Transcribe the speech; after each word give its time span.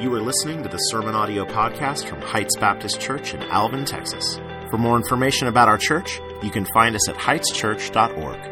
You 0.00 0.14
are 0.14 0.22
listening 0.22 0.62
to 0.62 0.68
the 0.70 0.78
Sermon 0.78 1.14
Audio 1.14 1.44
Podcast 1.44 2.06
from 2.06 2.22
Heights 2.22 2.56
Baptist 2.56 2.98
Church 3.02 3.34
in 3.34 3.42
Alvin, 3.42 3.84
Texas. 3.84 4.40
For 4.70 4.78
more 4.78 4.96
information 4.96 5.46
about 5.46 5.68
our 5.68 5.76
church, 5.76 6.22
you 6.42 6.48
can 6.50 6.64
find 6.72 6.96
us 6.96 7.06
at 7.10 7.16
heightschurch.org. 7.16 8.49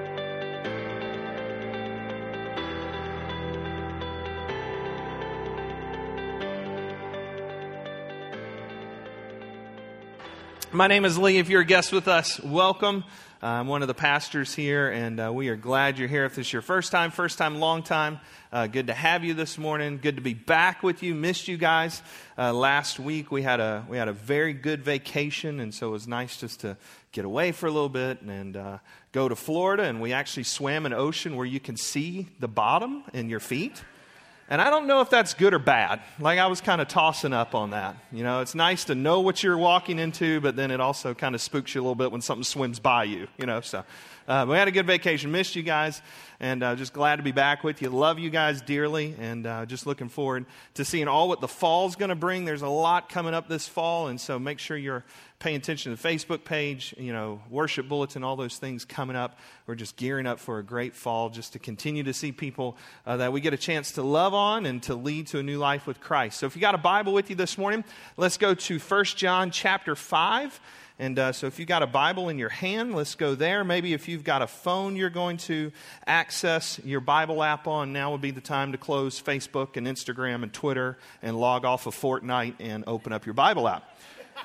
My 10.71 10.87
name 10.87 11.07
is 11.07 11.16
Lee. 11.16 11.39
If 11.39 11.48
you're 11.48 11.62
a 11.62 11.65
guest 11.65 11.93
with 11.93 12.09
us, 12.09 12.38
welcome. 12.41 13.02
Uh, 13.43 13.47
I'm 13.47 13.69
one 13.69 13.80
of 13.80 13.88
the 13.88 13.95
pastors 13.95 14.55
here, 14.55 14.91
and 14.91 15.19
uh, 15.19 15.33
we 15.33 15.48
are 15.48 15.56
glad 15.56 15.98
you're 15.98 16.09
here. 16.09 16.27
If 16.27 16.34
this 16.34 16.48
is 16.48 16.52
your 16.52 16.60
first 16.60 16.93
time, 16.93 17.10
first 17.10 17.38
time, 17.38 17.59
long 17.59 17.83
time, 17.83 18.20
uh, 18.52 18.66
good 18.66 18.88
to 18.88 18.93
have 18.93 19.24
you 19.24 19.33
this 19.33 19.57
morning. 19.57 19.98
Good 20.02 20.16
to 20.16 20.23
be 20.23 20.34
back 20.34 20.83
with 20.83 21.02
you. 21.02 21.15
Missed 21.15 21.48
you 21.48 21.57
guys. 21.57 22.02
Uh, 22.37 22.52
last 22.52 23.01
week 23.01 23.33
we 23.33 23.41
had 23.41 23.60
a 23.60 23.87
we 23.88 23.96
had 23.96 24.09
a 24.09 24.12
very 24.12 24.52
good 24.52 24.83
vacation, 24.83 25.59
and 25.59 25.73
so 25.73 25.88
it 25.88 25.93
was 25.93 26.07
nice 26.07 26.37
just 26.37 26.60
to 26.60 26.77
get 27.12 27.24
away 27.24 27.52
for 27.52 27.66
a 27.66 27.71
little 27.71 27.88
bit 27.88 28.21
and 28.21 28.55
uh, 28.55 28.79
go 29.12 29.27
to 29.27 29.37
Florida. 29.37 29.85
And 29.85 30.02
we 30.02 30.12
actually 30.12 30.45
swam 30.45 30.85
an 30.85 30.93
ocean 30.93 31.35
where 31.37 31.46
you 31.46 31.60
can 31.60 31.79
see 31.79 32.29
the 32.41 32.48
bottom 32.48 33.05
in 33.15 33.30
your 33.30 33.41
feet. 33.41 33.82
And 34.51 34.62
I 34.62 34.70
don't 34.70 34.87
know 34.87 35.02
if 35.02 35.11
that's 35.11 35.34
good 35.34 35.52
or 35.52 35.59
bad. 35.59 36.01
Like 36.19 36.38
I 36.38 36.47
was 36.47 36.62
kind 36.62 36.80
of 36.80 36.88
tossing 36.88 37.34
up 37.34 37.55
on 37.55 37.70
that. 37.70 37.97
You 38.11 38.23
know, 38.23 38.41
it's 38.41 38.55
nice 38.55 38.84
to 38.84 38.95
know 38.95 39.21
what 39.21 39.43
you're 39.43 39.59
walking 39.59 39.98
into, 39.98 40.41
but 40.41 40.57
then 40.57 40.71
it 40.71 40.80
also 40.80 41.12
kind 41.12 41.34
of 41.34 41.43
spooks 41.43 41.74
you 41.74 41.80
a 41.80 41.83
little 41.83 41.95
bit 41.95 42.11
when 42.11 42.23
something 42.23 42.45
swims 42.45 42.80
by 42.80 43.05
you, 43.05 43.29
you 43.37 43.45
know. 43.45 43.60
So 43.60 43.85
uh, 44.26 44.46
we 44.49 44.57
had 44.57 44.66
a 44.66 44.71
good 44.71 44.87
vacation. 44.87 45.30
Missed 45.30 45.54
you 45.54 45.63
guys, 45.63 46.01
and 46.41 46.63
uh, 46.63 46.76
just 46.76 46.95
glad 46.95 47.16
to 47.16 47.23
be 47.23 47.32
back 47.32 47.63
with 47.63 47.82
you. 47.82 47.91
Love 47.91 48.19
you 48.19 48.30
guys 48.30 48.63
dearly, 48.63 49.15
and 49.19 49.46
uh, 49.46 49.66
just 49.66 49.87
looking 49.87 50.09
forward 50.09 50.46
to 50.74 50.85
seeing 50.85 51.09
all 51.09 51.29
what 51.29 51.43
the 51.43 51.49
fall's 51.49 51.95
going 51.95 52.09
to 52.09 52.15
bring. 52.15 52.46
There's 52.46 52.63
a 52.63 52.69
lot 52.69 53.10
coming 53.10 53.35
up 53.35 53.49
this 53.49 53.69
fall, 53.69 54.09
and 54.09 54.19
so 54.19 54.38
make 54.38 54.59
sure 54.59 54.79
you're 54.79 55.04
paying 55.39 55.57
attention 55.57 55.95
to 55.95 56.03
the 56.03 56.09
Facebook 56.09 56.45
page, 56.45 56.95
you 56.99 57.13
know, 57.13 57.41
worship 57.49 57.89
bulletin, 57.89 58.25
all 58.25 58.35
those 58.35 58.59
things 58.59 58.85
coming 58.85 59.15
up. 59.15 59.39
We're 59.67 59.77
just 59.77 59.97
gearing 59.97 60.27
up 60.27 60.41
for 60.41 60.59
a 60.59 60.65
great 60.65 60.97
fall 60.97 61.31
just 61.31 61.53
to 61.53 61.61
continue 61.61 62.03
to 62.03 62.13
see 62.13 62.33
people 62.33 62.77
uh, 63.07 63.19
that 63.19 63.33
we 63.33 63.41
get 63.41 63.55
a 63.55 63.59
chance 63.59 63.93
to 63.93 64.03
love 64.03 64.34
on 64.34 64.66
and 64.66 64.83
to 64.84 64.97
lead 64.97 65.28
to 65.28 65.39
a 65.39 65.43
new 65.43 65.59
life 65.59 65.87
with 65.87 66.00
Christ. 66.00 66.39
So 66.39 66.47
if 66.47 66.56
you 66.56 66.61
got 66.61 66.75
a 66.75 66.78
Bible 66.78 67.12
with 67.12 67.31
you 67.31 67.37
this 67.37 67.56
morning, 67.56 67.84
let's 68.16 68.37
go 68.37 68.55
to 68.55 68.78
1 68.78 69.05
John 69.05 69.50
chapter 69.53 69.94
5. 69.94 70.61
And 71.00 71.16
uh, 71.16 71.31
so, 71.31 71.47
if 71.47 71.61
you've 71.61 71.69
got 71.69 71.84
a 71.84 71.87
Bible 71.87 72.28
in 72.28 72.39
your 72.39 72.49
hand, 72.49 72.93
let's 72.93 73.15
go 73.15 73.37
there. 73.37 73.62
Maybe 73.62 73.93
if 73.93 74.09
you've 74.09 74.25
got 74.25 74.43
a 74.43 74.49
phone 74.49 74.97
you're 74.97 75.11
going 75.11 75.37
to 75.37 75.71
access 76.09 76.81
your 76.84 76.99
Bible 76.99 77.41
app 77.41 77.69
on, 77.69 77.93
now 77.93 78.11
would 78.11 78.21
be 78.21 78.33
the 78.33 78.41
time 78.41 78.72
to 78.72 78.78
close 78.78 79.22
Facebook 79.22 79.77
and 79.77 79.87
Instagram 79.87 80.43
and 80.43 80.53
Twitter 80.53 80.99
and 81.22 81.39
log 81.39 81.65
off 81.65 81.87
of 81.87 81.94
Fortnite 81.94 82.55
and 82.59 82.83
open 82.89 83.12
up 83.12 83.27
your 83.27 83.34
Bible 83.34 83.69
app. 83.69 83.89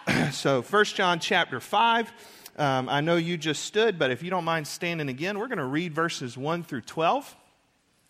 so 0.31 0.61
1 0.61 0.85
John 0.85 1.19
chapter 1.19 1.59
5. 1.59 2.11
Um, 2.57 2.89
I 2.89 3.01
know 3.01 3.15
you 3.15 3.37
just 3.37 3.63
stood, 3.63 3.97
but 3.97 4.11
if 4.11 4.21
you 4.21 4.29
don't 4.29 4.43
mind 4.43 4.67
standing 4.67 5.09
again, 5.09 5.39
we're 5.39 5.47
going 5.47 5.57
to 5.57 5.65
read 5.65 5.93
verses 5.93 6.37
1 6.37 6.63
through 6.63 6.81
12. 6.81 7.35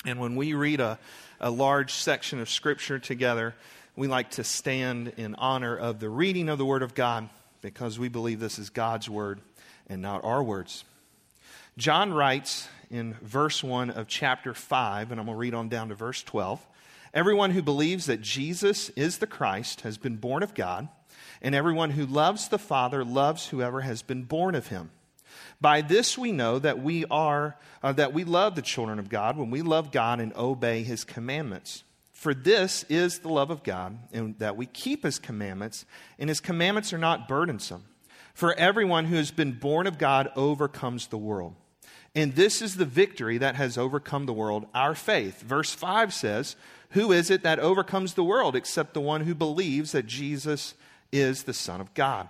And 0.06 0.20
when 0.20 0.36
we 0.36 0.54
read 0.54 0.80
a, 0.80 1.00
a 1.40 1.50
large 1.50 1.94
section 1.94 2.40
of 2.40 2.50
Scripture 2.50 3.00
together, 3.00 3.56
we 3.96 4.08
like 4.08 4.32
to 4.32 4.44
stand 4.44 5.14
in 5.18 5.36
honor 5.36 5.78
of 5.78 6.00
the 6.00 6.10
reading 6.10 6.50
of 6.50 6.58
the 6.58 6.66
Word 6.66 6.84
of 6.84 6.94
God 6.94 7.30
because 7.62 7.98
we 7.98 8.10
believe 8.10 8.40
this 8.40 8.60
is 8.60 8.70
God's 8.70 9.10
Word 9.10 9.40
and 9.88 10.02
not 10.02 10.24
our 10.24 10.44
words. 10.44 10.84
John 11.78 12.14
writes 12.14 12.68
in 12.92 13.16
verse 13.22 13.64
1 13.64 13.92
of 13.92 14.08
chapter 14.08 14.54
5, 14.54 15.12
and 15.12 15.20
I'm 15.20 15.26
going 15.26 15.36
to 15.36 15.40
read 15.40 15.54
on 15.54 15.70
down 15.70 15.90
to 15.90 15.96
verse 15.96 16.22
12. 16.24 16.66
Everyone 17.14 17.52
who 17.52 17.62
believes 17.62 18.08
that 18.08 18.22
Jesus 18.22 18.90
is 18.90 19.20
the 19.20 19.28
Christ 19.28 19.82
has 19.82 19.98
been 19.98 20.18
born 20.18 20.44
of 20.44 20.54
God 20.54 20.90
and 21.44 21.54
everyone 21.54 21.92
who 21.92 22.06
loves 22.06 22.48
the 22.48 22.58
Father 22.58 23.04
loves 23.04 23.48
whoever 23.48 23.82
has 23.82 24.02
been 24.02 24.24
born 24.24 24.56
of 24.56 24.68
him. 24.68 24.90
By 25.60 25.82
this 25.82 26.18
we 26.18 26.32
know 26.32 26.58
that 26.60 26.82
we 26.82 27.06
are 27.06 27.58
uh, 27.84 27.92
that 27.94 28.14
we 28.14 28.24
love 28.24 28.56
the 28.56 28.62
children 28.62 28.98
of 28.98 29.10
God 29.10 29.38
when 29.38 29.52
we 29.52 29.62
love 29.62 29.92
God 29.92 30.20
and 30.20 30.34
obey 30.36 30.84
his 30.84 31.04
commandments. 31.04 31.84
For 32.12 32.34
this 32.34 32.86
is 32.88 33.20
the 33.20 33.30
love 33.30 33.50
of 33.50 33.64
God, 33.64 33.98
and 34.14 34.40
that 34.40 34.56
we 34.56 34.66
keep 34.66 35.04
his 35.04 35.20
commandments, 35.20 35.86
and 36.18 36.30
his 36.30 36.40
commandments 36.40 36.94
are 36.94 36.98
not 36.98 37.28
burdensome. 37.28 37.84
For 38.34 38.54
everyone 38.54 39.06
who 39.06 39.18
has 39.18 39.32
been 39.32 39.52
born 39.52 39.88
of 39.88 39.98
God 39.98 40.32
overcomes 40.36 41.08
the 41.08 41.18
world. 41.18 41.56
And 42.16 42.36
this 42.36 42.62
is 42.62 42.76
the 42.76 42.86
victory 42.86 43.38
that 43.40 43.56
has 43.56 43.78
overcome 43.78 44.26
the 44.26 44.34
world, 44.34 44.68
our 44.74 44.96
faith. 44.96 45.42
Verse 45.42 45.74
5 45.74 46.14
says, 46.14 46.56
Who 46.92 47.12
is 47.12 47.30
it 47.30 47.44
that 47.44 47.60
overcomes 47.60 48.14
the 48.14 48.24
world 48.24 48.56
except 48.56 48.94
the 48.94 49.02
one 49.02 49.22
who 49.22 49.36
believes 49.36 49.92
that 49.92 50.06
Jesus 50.06 50.76
is 51.14 51.44
the 51.44 51.54
Son 51.54 51.80
of 51.80 51.94
God. 51.94 52.28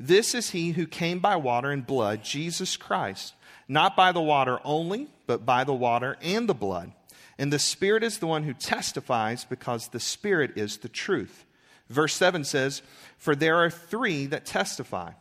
This 0.00 0.34
is 0.34 0.50
he 0.50 0.72
who 0.72 0.86
came 0.86 1.20
by 1.20 1.36
water 1.36 1.70
and 1.70 1.86
blood, 1.86 2.24
Jesus 2.24 2.76
Christ, 2.76 3.34
not 3.68 3.96
by 3.96 4.10
the 4.10 4.22
water 4.22 4.58
only, 4.64 5.08
but 5.26 5.46
by 5.46 5.62
the 5.62 5.74
water 5.74 6.16
and 6.20 6.48
the 6.48 6.54
blood. 6.54 6.92
And 7.38 7.52
the 7.52 7.58
Spirit 7.58 8.02
is 8.02 8.18
the 8.18 8.26
one 8.26 8.42
who 8.44 8.54
testifies 8.54 9.44
because 9.44 9.88
the 9.88 10.00
Spirit 10.00 10.52
is 10.56 10.78
the 10.78 10.88
truth. 10.88 11.44
Verse 11.88 12.14
7 12.14 12.44
says, 12.44 12.82
For 13.18 13.34
there 13.34 13.56
are 13.56 13.70
three 13.70 14.26
that 14.26 14.46
testify 14.46 15.12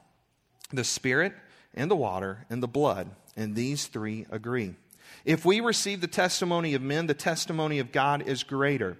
the 0.71 0.83
Spirit 0.83 1.33
and 1.73 1.91
the 1.91 1.95
water 1.95 2.45
and 2.49 2.61
the 2.61 2.67
blood, 2.67 3.09
and 3.35 3.55
these 3.55 3.87
three 3.87 4.25
agree. 4.29 4.75
If 5.25 5.45
we 5.45 5.59
receive 5.59 6.01
the 6.01 6.07
testimony 6.07 6.73
of 6.73 6.81
men, 6.81 7.07
the 7.07 7.13
testimony 7.13 7.79
of 7.79 7.91
God 7.91 8.27
is 8.27 8.43
greater. 8.43 8.97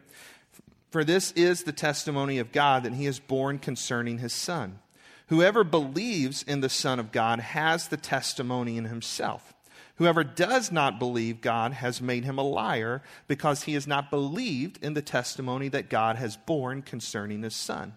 For 0.91 1.05
this 1.05 1.31
is 1.31 1.63
the 1.63 1.71
testimony 1.71 2.37
of 2.37 2.51
God 2.51 2.83
that 2.83 2.93
he 2.93 3.05
is 3.05 3.19
born 3.19 3.59
concerning 3.59 4.17
his 4.17 4.33
Son. 4.33 4.79
Whoever 5.27 5.63
believes 5.63 6.43
in 6.43 6.59
the 6.59 6.69
Son 6.69 6.99
of 6.99 7.13
God 7.13 7.39
has 7.39 7.87
the 7.87 7.95
testimony 7.95 8.77
in 8.77 8.85
himself. 8.85 9.53
Whoever 9.95 10.25
does 10.25 10.69
not 10.69 10.99
believe 10.99 11.39
God 11.39 11.71
has 11.73 12.01
made 12.01 12.25
him 12.25 12.37
a 12.37 12.43
liar 12.43 13.01
because 13.27 13.63
he 13.63 13.73
has 13.75 13.87
not 13.87 14.11
believed 14.11 14.83
in 14.83 14.93
the 14.93 15.01
testimony 15.01 15.69
that 15.69 15.89
God 15.89 16.17
has 16.17 16.35
borne 16.35 16.81
concerning 16.81 17.43
his 17.43 17.55
Son. 17.55 17.93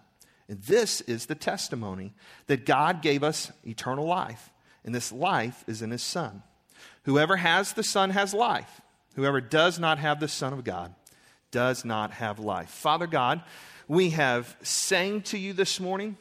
And 0.47 0.61
this 0.61 1.01
is 1.01 1.25
the 1.25 1.35
testimony 1.35 2.13
that 2.47 2.65
God 2.65 3.01
gave 3.01 3.23
us 3.23 3.51
eternal 3.65 4.05
life, 4.05 4.51
and 4.85 4.95
this 4.95 5.11
life 5.11 5.65
is 5.67 5.81
in 5.81 5.91
his 5.91 6.03
Son. 6.03 6.43
Whoever 7.03 7.35
has 7.37 7.73
the 7.73 7.83
Son 7.83 8.11
has 8.11 8.33
life. 8.33 8.79
Whoever 9.15 9.41
does 9.41 9.79
not 9.79 9.97
have 9.97 10.19
the 10.19 10.27
Son 10.27 10.53
of 10.53 10.63
God 10.63 10.93
does 11.55 11.85
not 11.85 12.11
have 12.11 12.37
life. 12.37 12.69
Father 12.69 13.07
God, 13.07 13.41
we 13.87 14.09
have 14.09 14.57
sang 14.61 15.21
to 15.21 15.37
you 15.37 15.53
this 15.53 15.79
morning. 15.79 16.17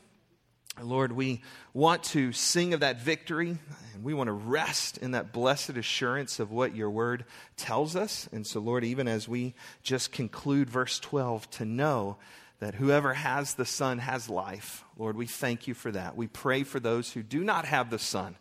Lord, 0.81 1.11
we 1.11 1.43
want 1.73 2.05
to 2.05 2.31
sing 2.31 2.73
of 2.73 2.79
that 2.81 3.01
victory, 3.01 3.59
and 3.95 4.05
we 4.05 4.15
want 4.15 4.29
to 4.29 4.33
rest 4.33 4.99
in 4.99 5.11
that 5.11 5.33
blessed 5.33 5.71
assurance 5.71 6.39
of 6.39 6.53
what 6.53 6.77
your 6.77 6.89
word 6.89 7.25
tells 7.57 7.97
us. 7.97 8.29
And 8.31 8.47
so, 8.47 8.61
Lord, 8.61 8.85
even 8.85 9.09
as 9.09 9.29
we 9.29 9.55
just 9.83 10.13
conclude 10.13 10.71
verse 10.71 11.01
12, 11.01 11.51
to 11.51 11.65
know 11.65 12.17
that 12.61 12.77
whoever 12.77 13.13
has 13.13 13.55
the 13.55 13.67
Son 13.67 13.99
has 13.99 14.31
life, 14.31 14.85
Lord, 14.97 15.17
we 15.17 15.27
thank 15.27 15.67
you 15.67 15.75
for 15.75 15.91
that. 15.91 16.17
We 16.17 16.29
pray 16.29 16.63
for 16.63 16.79
those 16.79 17.11
who 17.11 17.25
do 17.25 17.43
not 17.43 17.65
have 17.65 17.91
the 17.91 17.99
Son, 17.99 18.37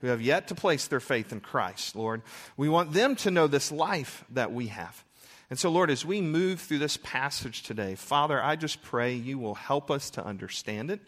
who 0.00 0.06
have 0.06 0.22
yet 0.22 0.46
to 0.46 0.54
place 0.54 0.86
their 0.86 1.00
faith 1.00 1.32
in 1.32 1.40
Christ, 1.40 1.96
Lord. 1.96 2.22
We 2.56 2.68
want 2.68 2.92
them 2.92 3.16
to 3.16 3.32
know 3.32 3.48
this 3.48 3.72
life 3.72 4.24
that 4.30 4.52
we 4.52 4.68
have. 4.68 5.02
And 5.48 5.58
so, 5.58 5.70
Lord, 5.70 5.90
as 5.90 6.04
we 6.04 6.20
move 6.20 6.60
through 6.60 6.80
this 6.80 6.96
passage 6.96 7.62
today, 7.62 7.94
Father, 7.94 8.42
I 8.42 8.56
just 8.56 8.82
pray 8.82 9.14
you 9.14 9.38
will 9.38 9.54
help 9.54 9.90
us 9.90 10.10
to 10.10 10.24
understand 10.24 10.90
it. 10.90 11.00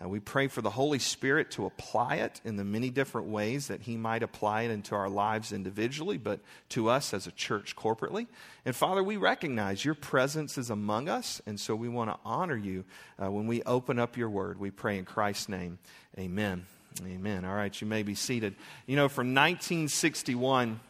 And 0.00 0.10
we 0.10 0.18
pray 0.18 0.48
for 0.48 0.62
the 0.62 0.70
Holy 0.70 0.98
Spirit 0.98 1.50
to 1.52 1.66
apply 1.66 2.16
it 2.16 2.40
in 2.42 2.56
the 2.56 2.64
many 2.64 2.88
different 2.88 3.28
ways 3.28 3.68
that 3.68 3.82
He 3.82 3.98
might 3.98 4.22
apply 4.22 4.62
it 4.62 4.70
into 4.70 4.94
our 4.94 5.10
lives 5.10 5.52
individually, 5.52 6.16
but 6.16 6.40
to 6.70 6.88
us 6.88 7.12
as 7.12 7.26
a 7.26 7.32
church 7.32 7.76
corporately. 7.76 8.26
And 8.64 8.74
Father, 8.74 9.02
we 9.02 9.18
recognize 9.18 9.84
your 9.84 9.94
presence 9.94 10.56
is 10.56 10.70
among 10.70 11.10
us, 11.10 11.42
and 11.44 11.60
so 11.60 11.76
we 11.76 11.90
want 11.90 12.10
to 12.10 12.18
honor 12.24 12.56
you 12.56 12.84
uh, 13.22 13.30
when 13.30 13.46
we 13.46 13.62
open 13.64 13.98
up 13.98 14.16
your 14.16 14.30
word. 14.30 14.58
We 14.58 14.70
pray 14.70 14.96
in 14.96 15.04
Christ's 15.04 15.50
name. 15.50 15.78
Amen. 16.18 16.64
Amen. 17.06 17.44
All 17.44 17.54
right, 17.54 17.78
you 17.78 17.86
may 17.86 18.02
be 18.02 18.14
seated. 18.14 18.54
You 18.86 18.96
know, 18.96 19.08
from 19.08 19.34
1961 19.34 20.80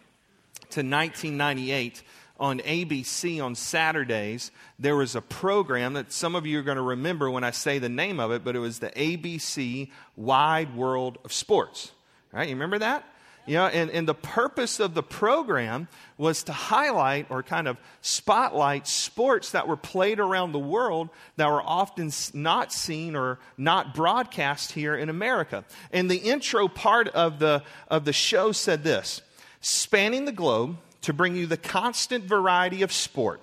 to 0.70 0.80
1998, 0.82 2.02
on 2.40 2.58
ABC 2.60 3.42
on 3.44 3.54
Saturdays, 3.54 4.50
there 4.78 4.96
was 4.96 5.14
a 5.14 5.20
program 5.20 5.92
that 5.92 6.10
some 6.10 6.34
of 6.34 6.46
you 6.46 6.58
are 6.58 6.62
going 6.62 6.76
to 6.76 6.82
remember 6.82 7.30
when 7.30 7.44
I 7.44 7.50
say 7.50 7.78
the 7.78 7.90
name 7.90 8.18
of 8.18 8.32
it, 8.32 8.42
but 8.42 8.56
it 8.56 8.60
was 8.60 8.78
the 8.78 8.90
ABC 8.90 9.90
Wide 10.16 10.74
World 10.74 11.18
of 11.22 11.32
Sports. 11.32 11.92
Right? 12.32 12.48
You 12.48 12.54
remember 12.54 12.78
that? 12.78 13.04
You 13.46 13.54
know, 13.56 13.66
and, 13.66 13.90
and 13.90 14.06
the 14.06 14.14
purpose 14.14 14.80
of 14.80 14.94
the 14.94 15.02
program 15.02 15.88
was 16.16 16.44
to 16.44 16.52
highlight 16.52 17.26
or 17.30 17.42
kind 17.42 17.66
of 17.66 17.78
spotlight 18.00 18.86
sports 18.86 19.52
that 19.52 19.66
were 19.66 19.76
played 19.76 20.20
around 20.20 20.52
the 20.52 20.58
world 20.58 21.08
that 21.36 21.48
were 21.48 21.62
often 21.62 22.10
not 22.32 22.72
seen 22.72 23.16
or 23.16 23.38
not 23.58 23.94
broadcast 23.94 24.72
here 24.72 24.94
in 24.94 25.08
America. 25.08 25.64
And 25.90 26.10
the 26.10 26.18
intro 26.18 26.68
part 26.68 27.08
of 27.08 27.38
the, 27.38 27.62
of 27.88 28.04
the 28.04 28.12
show 28.12 28.52
said 28.52 28.84
this 28.84 29.20
Spanning 29.60 30.26
the 30.26 30.32
globe, 30.32 30.76
to 31.02 31.12
bring 31.12 31.36
you 31.36 31.46
the 31.46 31.56
constant 31.56 32.24
variety 32.24 32.82
of 32.82 32.92
sport, 32.92 33.40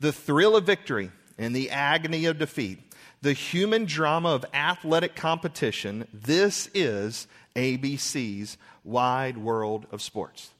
the 0.00 0.12
thrill 0.12 0.56
of 0.56 0.64
victory, 0.64 1.10
and 1.38 1.54
the 1.54 1.70
agony 1.70 2.24
of 2.26 2.38
defeat. 2.38 2.80
The 3.20 3.32
human 3.32 3.84
drama 3.84 4.28
of 4.30 4.44
athletic 4.54 5.16
competition. 5.16 6.06
This 6.12 6.70
is 6.72 7.26
ABC's 7.56 8.56
wide 8.84 9.36
world 9.36 9.86
of 9.90 10.02
sports. 10.02 10.50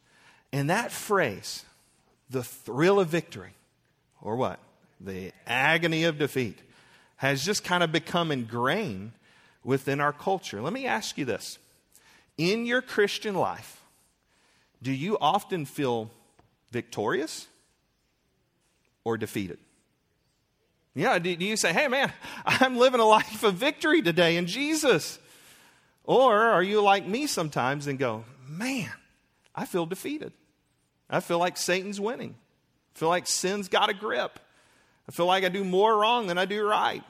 And 0.52 0.70
that 0.70 0.90
phrase, 0.90 1.64
the 2.31 2.43
thrill 2.43 2.99
of 2.99 3.08
victory, 3.08 3.52
or 4.20 4.37
what? 4.37 4.58
The 5.00 5.32
agony 5.46 6.05
of 6.05 6.19
defeat, 6.19 6.58
has 7.17 7.44
just 7.44 7.62
kind 7.64 7.82
of 7.82 7.93
become 7.93 8.32
ingrained 8.32 9.12
within 9.62 10.00
our 10.00 10.12
culture. 10.12 10.61
Let 10.61 10.73
me 10.73 10.87
ask 10.87 11.19
you 11.19 11.25
this 11.25 11.58
In 12.37 12.67
your 12.67 12.82
Christian 12.82 13.34
life, 13.34 13.82
do 14.82 14.93
you 14.93 15.19
often 15.20 15.64
feel 15.64 16.11
victorious 16.70 17.47
or 19.05 19.17
defeated? 19.17 19.59
Yeah, 20.94 21.19
do, 21.19 21.31
you 21.31 21.56
say, 21.56 21.73
hey 21.73 21.88
man, 21.88 22.12
I'm 22.44 22.76
living 22.76 23.00
a 23.00 23.05
life 23.05 23.44
of 23.44 23.55
victory 23.55 24.03
today 24.03 24.37
in 24.37 24.47
Jesus? 24.47 25.19
Or 26.05 26.37
are 26.37 26.62
you 26.62 26.81
like 26.81 27.06
me 27.06 27.26
sometimes 27.26 27.87
and 27.87 27.99
go, 27.99 28.25
man, 28.49 28.91
I 29.55 29.67
feel 29.67 29.87
defeated. 29.87 30.32
I 31.11 31.20
feel 31.20 31.38
like 31.38 31.56
Satan's 31.56 32.00
winning. 32.00 32.35
I 32.94 32.99
feel 32.99 33.09
like 33.09 33.26
sin's 33.26 33.69
got 33.69 33.91
a 33.91 33.94
grip. 33.94 34.38
I 35.09 35.12
feel 35.12 35.26
like 35.26 35.44
I 35.44 35.49
do 35.49 35.65
more 35.65 35.97
wrong 35.97 36.26
than 36.26 36.38
I 36.38 36.44
do 36.44 36.67
right. 36.67 37.03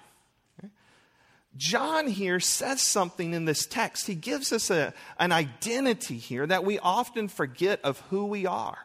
John 1.57 2.07
here 2.07 2.41
says 2.41 2.81
something 2.81 3.35
in 3.35 3.45
this 3.45 3.67
text. 3.67 4.07
He 4.07 4.15
gives 4.15 4.53
us 4.53 4.71
a, 4.71 4.95
an 5.19 5.33
identity 5.33 6.19
here 6.19 6.47
that 6.47 6.65
we 6.65 6.79
often 6.79 7.27
forget 7.29 7.81
of 7.83 8.01
who 8.11 8.27
we 8.27 8.47
are. 8.47 8.79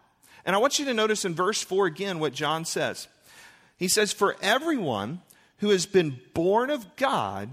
And 0.46 0.56
I 0.56 0.60
want 0.60 0.80
you 0.80 0.86
to 0.86 0.94
notice 0.94 1.26
in 1.26 1.36
verse 1.36 1.62
4 1.62 1.88
again 1.88 2.20
what 2.20 2.34
John 2.34 2.66
says. 2.66 3.08
He 3.78 3.88
says, 3.88 4.12
For 4.12 4.36
everyone 4.42 5.22
who 5.58 5.70
has 5.70 5.86
been 5.86 6.20
born 6.34 6.70
of 6.70 6.96
God 6.96 7.50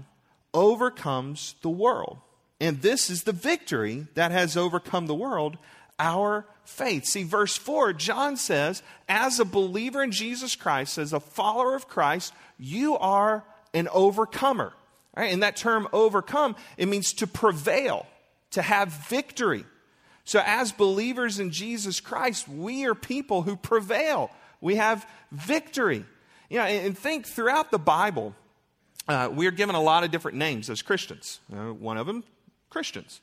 overcomes 0.53 1.55
the 1.61 1.69
world. 1.69 2.17
And 2.59 2.81
this 2.81 3.09
is 3.09 3.23
the 3.23 3.31
victory 3.31 4.07
that 4.13 4.31
has 4.31 4.55
overcome 4.55 5.07
the 5.07 5.15
world, 5.15 5.57
our 5.97 6.45
faith. 6.63 7.05
See, 7.05 7.23
verse 7.23 7.57
4, 7.57 7.93
John 7.93 8.37
says, 8.37 8.83
as 9.09 9.39
a 9.39 9.45
believer 9.45 10.03
in 10.03 10.11
Jesus 10.11 10.55
Christ, 10.55 10.97
as 10.97 11.13
a 11.13 11.19
follower 11.19 11.75
of 11.75 11.87
Christ, 11.87 12.33
you 12.59 12.97
are 12.97 13.43
an 13.73 13.87
overcomer. 13.89 14.73
Right? 15.15 15.33
And 15.33 15.43
that 15.43 15.57
term 15.57 15.87
overcome, 15.91 16.55
it 16.77 16.87
means 16.87 17.13
to 17.13 17.27
prevail, 17.27 18.05
to 18.51 18.61
have 18.61 18.89
victory. 19.09 19.65
So, 20.31 20.41
as 20.45 20.71
believers 20.71 21.39
in 21.39 21.51
Jesus 21.51 21.99
Christ, 21.99 22.47
we 22.47 22.85
are 22.85 22.95
people 22.95 23.41
who 23.41 23.57
prevail. 23.57 24.31
We 24.61 24.77
have 24.77 25.05
victory. 25.29 26.05
You 26.49 26.59
know, 26.59 26.63
and 26.63 26.97
think 26.97 27.27
throughout 27.27 27.69
the 27.69 27.77
Bible, 27.77 28.33
uh, 29.09 29.27
we're 29.29 29.51
given 29.51 29.75
a 29.75 29.81
lot 29.81 30.05
of 30.05 30.11
different 30.11 30.37
names 30.37 30.69
as 30.69 30.81
Christians. 30.81 31.41
Uh, 31.53 31.73
one 31.73 31.97
of 31.97 32.07
them, 32.07 32.23
Christians. 32.69 33.19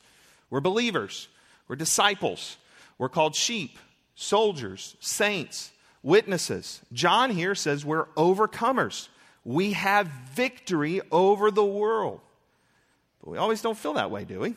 We're 0.51 0.61
believers. 0.61 1.29
We're 1.67 1.77
disciples. 1.77 2.59
We're 2.99 3.09
called 3.09 3.35
sheep, 3.35 3.79
soldiers, 4.15 4.95
saints, 5.01 5.71
witnesses. 6.03 6.83
John 6.93 7.31
here 7.31 7.55
says 7.55 7.87
we're 7.87 8.05
overcomers. 8.19 9.09
We 9.47 9.73
have 9.73 10.09
victory 10.35 11.01
over 11.11 11.51
the 11.51 11.65
world. 11.65 12.21
But 13.23 13.31
we 13.31 13.39
always 13.39 13.63
don't 13.63 13.79
feel 13.79 13.95
that 13.95 14.11
way, 14.11 14.27
do 14.27 14.41
we? 14.41 14.57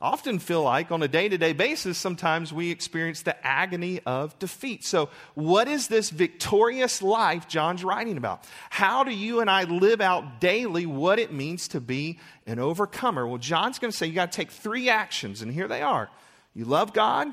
Often 0.00 0.38
feel 0.38 0.62
like 0.62 0.92
on 0.92 1.02
a 1.02 1.08
day 1.08 1.28
to 1.28 1.36
day 1.36 1.52
basis, 1.52 1.98
sometimes 1.98 2.52
we 2.52 2.70
experience 2.70 3.22
the 3.22 3.44
agony 3.44 4.00
of 4.06 4.38
defeat. 4.38 4.84
So, 4.84 5.08
what 5.34 5.66
is 5.66 5.88
this 5.88 6.10
victorious 6.10 7.02
life 7.02 7.48
John's 7.48 7.82
writing 7.82 8.16
about? 8.16 8.44
How 8.70 9.02
do 9.02 9.10
you 9.10 9.40
and 9.40 9.50
I 9.50 9.64
live 9.64 10.00
out 10.00 10.40
daily 10.40 10.86
what 10.86 11.18
it 11.18 11.32
means 11.32 11.66
to 11.68 11.80
be 11.80 12.20
an 12.46 12.60
overcomer? 12.60 13.26
Well, 13.26 13.38
John's 13.38 13.80
going 13.80 13.90
to 13.90 13.96
say 13.96 14.06
you 14.06 14.12
got 14.12 14.30
to 14.30 14.36
take 14.36 14.52
three 14.52 14.88
actions, 14.88 15.42
and 15.42 15.52
here 15.52 15.66
they 15.66 15.82
are 15.82 16.08
you 16.54 16.64
love 16.64 16.92
God, 16.92 17.28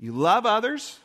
you 0.00 0.10
love 0.10 0.46
others, 0.46 0.98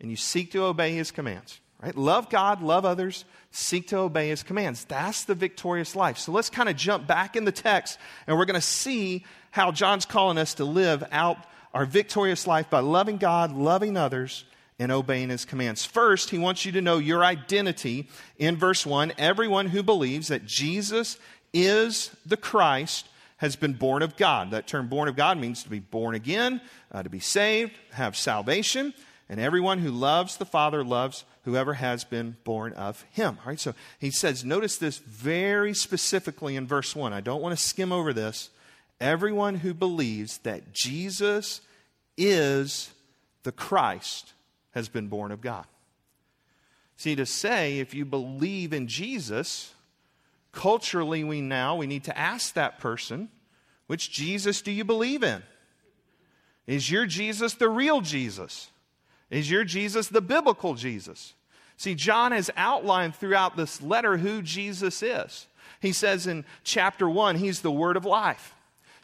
and 0.00 0.10
you 0.10 0.16
seek 0.16 0.50
to 0.52 0.64
obey 0.64 0.92
his 0.92 1.12
commands. 1.12 1.60
Right? 1.80 1.96
Love 1.96 2.30
God, 2.30 2.62
love 2.62 2.84
others, 2.84 3.24
seek 3.50 3.88
to 3.88 3.98
obey 3.98 4.28
his 4.28 4.44
commands. 4.44 4.84
That's 4.84 5.24
the 5.24 5.34
victorious 5.34 5.96
life. 5.96 6.16
So 6.16 6.30
let's 6.30 6.48
kind 6.48 6.68
of 6.68 6.76
jump 6.76 7.08
back 7.08 7.34
in 7.34 7.44
the 7.44 7.50
text 7.50 7.98
and 8.28 8.38
we're 8.38 8.44
going 8.44 8.60
to 8.60 8.60
see 8.60 9.24
how 9.52 9.70
John's 9.70 10.04
calling 10.04 10.38
us 10.38 10.54
to 10.54 10.64
live 10.64 11.04
out 11.12 11.38
our 11.72 11.86
victorious 11.86 12.46
life 12.46 12.68
by 12.68 12.80
loving 12.80 13.18
God, 13.18 13.52
loving 13.52 13.96
others, 13.96 14.44
and 14.78 14.90
obeying 14.90 15.28
his 15.28 15.44
commands. 15.44 15.84
First, 15.84 16.30
he 16.30 16.38
wants 16.38 16.64
you 16.64 16.72
to 16.72 16.82
know 16.82 16.98
your 16.98 17.24
identity 17.24 18.08
in 18.38 18.56
verse 18.56 18.84
1. 18.84 19.12
Everyone 19.16 19.68
who 19.68 19.82
believes 19.82 20.28
that 20.28 20.44
Jesus 20.44 21.18
is 21.52 22.14
the 22.26 22.36
Christ 22.36 23.06
has 23.36 23.56
been 23.56 23.74
born 23.74 24.02
of 24.02 24.16
God. 24.16 24.50
That 24.50 24.66
term 24.66 24.88
born 24.88 25.08
of 25.08 25.16
God 25.16 25.38
means 25.38 25.62
to 25.62 25.70
be 25.70 25.80
born 25.80 26.14
again, 26.14 26.60
uh, 26.90 27.02
to 27.02 27.10
be 27.10 27.20
saved, 27.20 27.72
have 27.92 28.16
salvation. 28.16 28.94
And 29.28 29.38
everyone 29.38 29.78
who 29.78 29.90
loves 29.90 30.36
the 30.36 30.44
Father 30.44 30.82
loves 30.82 31.24
whoever 31.44 31.74
has 31.74 32.04
been 32.04 32.36
born 32.44 32.72
of 32.72 33.04
him. 33.10 33.38
All 33.42 33.50
right, 33.50 33.60
so 33.60 33.74
he 33.98 34.10
says, 34.10 34.44
notice 34.44 34.78
this 34.78 34.98
very 34.98 35.74
specifically 35.74 36.56
in 36.56 36.66
verse 36.66 36.94
1. 36.94 37.12
I 37.12 37.20
don't 37.20 37.42
want 37.42 37.56
to 37.56 37.62
skim 37.62 37.92
over 37.92 38.12
this. 38.12 38.50
Everyone 39.02 39.56
who 39.56 39.74
believes 39.74 40.38
that 40.38 40.72
Jesus 40.72 41.60
is 42.16 42.90
the 43.42 43.52
Christ 43.52 44.32
has 44.70 44.88
been 44.88 45.08
born 45.08 45.32
of 45.32 45.40
God. 45.40 45.66
See, 46.96 47.16
to 47.16 47.26
say 47.26 47.80
if 47.80 47.94
you 47.94 48.04
believe 48.04 48.72
in 48.72 48.86
Jesus, 48.86 49.74
Culturally, 50.52 51.24
we 51.24 51.40
now 51.40 51.76
we 51.76 51.86
need 51.86 52.04
to 52.04 52.16
ask 52.16 52.54
that 52.54 52.78
person, 52.78 53.30
which 53.86 54.10
Jesus 54.10 54.60
do 54.60 54.70
you 54.70 54.84
believe 54.84 55.22
in? 55.22 55.42
Is 56.66 56.90
your 56.90 57.06
Jesus 57.06 57.54
the 57.54 57.70
real 57.70 58.02
Jesus? 58.02 58.70
Is 59.30 59.50
your 59.50 59.64
Jesus 59.64 60.08
the 60.08 60.20
biblical 60.20 60.74
Jesus? 60.74 61.34
See, 61.78 61.94
John 61.94 62.32
has 62.32 62.50
outlined 62.56 63.16
throughout 63.16 63.56
this 63.56 63.80
letter 63.80 64.18
who 64.18 64.42
Jesus 64.42 65.02
is. 65.02 65.46
He 65.80 65.92
says 65.92 66.26
in 66.26 66.44
chapter 66.62 67.08
1, 67.08 67.36
he's 67.36 67.62
the 67.62 67.72
word 67.72 67.96
of 67.96 68.04
life. 68.04 68.54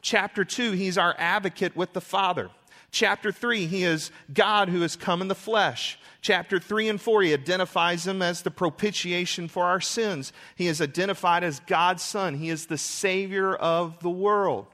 Chapter 0.00 0.44
2, 0.44 0.72
he's 0.72 0.98
our 0.98 1.14
advocate 1.18 1.76
with 1.76 1.92
the 1.92 2.00
Father. 2.00 2.50
Chapter 2.90 3.30
3, 3.30 3.66
he 3.66 3.84
is 3.84 4.10
God 4.32 4.68
who 4.68 4.80
has 4.80 4.96
come 4.96 5.20
in 5.20 5.28
the 5.28 5.34
flesh. 5.34 5.98
Chapter 6.22 6.58
3 6.58 6.88
and 6.88 7.00
4, 7.00 7.22
he 7.22 7.34
identifies 7.34 8.06
him 8.06 8.22
as 8.22 8.42
the 8.42 8.50
propitiation 8.50 9.48
for 9.48 9.64
our 9.64 9.80
sins. 9.80 10.32
He 10.56 10.66
is 10.66 10.80
identified 10.80 11.44
as 11.44 11.60
God's 11.60 12.02
Son. 12.02 12.34
He 12.34 12.48
is 12.48 12.66
the 12.66 12.78
Savior 12.78 13.54
of 13.54 14.00
the 14.00 14.10
world. 14.10 14.66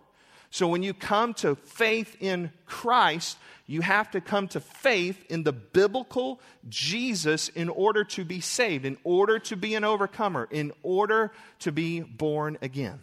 So 0.50 0.68
when 0.68 0.84
you 0.84 0.94
come 0.94 1.34
to 1.34 1.56
faith 1.56 2.16
in 2.20 2.52
Christ, 2.66 3.36
you 3.66 3.80
have 3.80 4.10
to 4.12 4.20
come 4.20 4.46
to 4.48 4.60
faith 4.60 5.24
in 5.28 5.42
the 5.42 5.52
biblical 5.52 6.40
Jesus 6.68 7.48
in 7.48 7.68
order 7.68 8.04
to 8.04 8.24
be 8.24 8.40
saved, 8.40 8.84
in 8.84 8.96
order 9.02 9.40
to 9.40 9.56
be 9.56 9.74
an 9.74 9.82
overcomer, 9.82 10.46
in 10.50 10.72
order 10.82 11.32
to 11.60 11.72
be 11.72 12.00
born 12.00 12.58
again. 12.62 13.00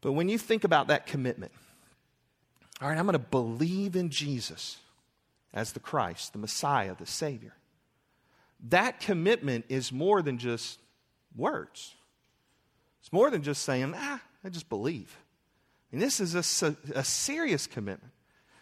But 0.00 0.12
when 0.12 0.28
you 0.28 0.38
think 0.38 0.64
about 0.64 0.88
that 0.88 1.06
commitment, 1.06 1.52
all 2.80 2.88
right, 2.88 2.96
I'm 2.96 3.04
going 3.04 3.12
to 3.12 3.18
believe 3.18 3.96
in 3.96 4.10
Jesus 4.10 4.78
as 5.52 5.72
the 5.72 5.80
Christ, 5.80 6.32
the 6.32 6.38
Messiah, 6.38 6.94
the 6.98 7.06
Savior. 7.06 7.54
That 8.68 9.00
commitment 9.00 9.66
is 9.68 9.92
more 9.92 10.22
than 10.22 10.38
just 10.38 10.78
words. 11.36 11.94
It's 13.00 13.12
more 13.12 13.30
than 13.30 13.42
just 13.42 13.62
saying, 13.62 13.94
ah, 13.96 14.20
I 14.44 14.48
just 14.48 14.68
believe. 14.68 15.16
Mean, 15.92 16.00
this 16.00 16.20
is 16.20 16.34
a, 16.34 16.76
a 16.94 17.04
serious 17.04 17.66
commitment. 17.66 18.12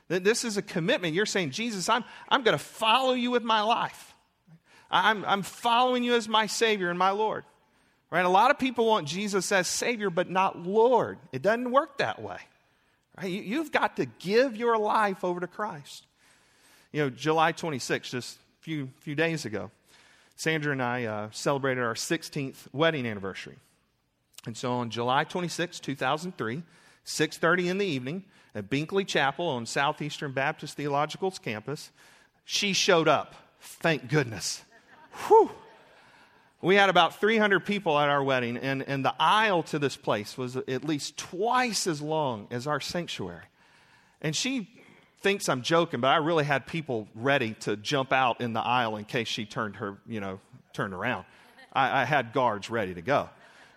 This 0.08 0.44
is 0.44 0.56
a 0.56 0.62
commitment. 0.62 1.14
You're 1.14 1.26
saying, 1.26 1.50
Jesus, 1.50 1.88
I'm, 1.88 2.04
I'm 2.28 2.42
going 2.42 2.56
to 2.56 2.64
follow 2.64 3.12
you 3.12 3.30
with 3.30 3.42
my 3.42 3.60
life. 3.60 4.14
I'm, 4.90 5.24
I'm 5.26 5.42
following 5.42 6.02
you 6.02 6.14
as 6.14 6.28
my 6.28 6.46
Savior 6.46 6.88
and 6.88 6.98
my 6.98 7.10
Lord. 7.10 7.44
Right? 8.10 8.24
A 8.24 8.28
lot 8.28 8.50
of 8.50 8.58
people 8.58 8.86
want 8.86 9.06
Jesus 9.06 9.52
as 9.52 9.68
Savior, 9.68 10.08
but 10.08 10.30
not 10.30 10.58
Lord. 10.58 11.18
It 11.32 11.42
doesn't 11.42 11.70
work 11.70 11.98
that 11.98 12.22
way. 12.22 12.38
Right? 13.16 13.30
You, 13.30 13.42
you've 13.42 13.72
got 13.72 13.96
to 13.96 14.06
give 14.06 14.56
your 14.56 14.78
life 14.78 15.24
over 15.24 15.40
to 15.40 15.46
Christ. 15.46 16.06
You 16.92 17.02
know, 17.02 17.10
July 17.10 17.52
26th, 17.52 18.10
just 18.10 18.36
a 18.36 18.62
few, 18.62 18.88
few 19.00 19.14
days 19.14 19.44
ago, 19.44 19.70
Sandra 20.36 20.72
and 20.72 20.82
I 20.82 21.04
uh, 21.04 21.28
celebrated 21.32 21.82
our 21.82 21.94
16th 21.94 22.68
wedding 22.72 23.06
anniversary. 23.06 23.56
And 24.46 24.56
so 24.56 24.72
on 24.72 24.88
July 24.88 25.24
26, 25.24 25.80
2003, 25.80 26.62
6.30 27.04 27.66
in 27.66 27.78
the 27.78 27.86
evening 27.86 28.24
at 28.54 28.70
Binkley 28.70 29.06
Chapel 29.06 29.46
on 29.46 29.66
Southeastern 29.66 30.32
Baptist 30.32 30.76
Theological's 30.76 31.38
campus, 31.38 31.90
she 32.44 32.72
showed 32.72 33.08
up. 33.08 33.34
Thank 33.60 34.08
goodness. 34.08 34.62
Whew. 35.26 35.50
We 36.60 36.74
had 36.74 36.90
about 36.90 37.20
300 37.20 37.64
people 37.64 37.96
at 37.98 38.08
our 38.08 38.22
wedding, 38.22 38.56
and, 38.56 38.82
and 38.82 39.04
the 39.04 39.14
aisle 39.20 39.62
to 39.64 39.78
this 39.78 39.96
place 39.96 40.36
was 40.36 40.56
at 40.56 40.84
least 40.84 41.16
twice 41.16 41.86
as 41.86 42.02
long 42.02 42.48
as 42.50 42.66
our 42.66 42.80
sanctuary. 42.80 43.44
And 44.20 44.34
she 44.34 44.68
thinks 45.20 45.48
I'm 45.48 45.62
joking, 45.62 46.00
but 46.00 46.08
I 46.08 46.16
really 46.16 46.44
had 46.44 46.66
people 46.66 47.06
ready 47.14 47.54
to 47.60 47.76
jump 47.76 48.12
out 48.12 48.40
in 48.40 48.52
the 48.52 48.60
aisle 48.60 48.96
in 48.96 49.04
case 49.04 49.28
she 49.28 49.44
turned 49.44 49.76
her, 49.76 49.98
you 50.06 50.20
know, 50.20 50.40
turned 50.72 50.94
around. 50.94 51.26
I, 51.72 52.02
I 52.02 52.04
had 52.04 52.32
guards 52.32 52.70
ready 52.70 52.94
to 52.94 53.02
go, 53.02 53.28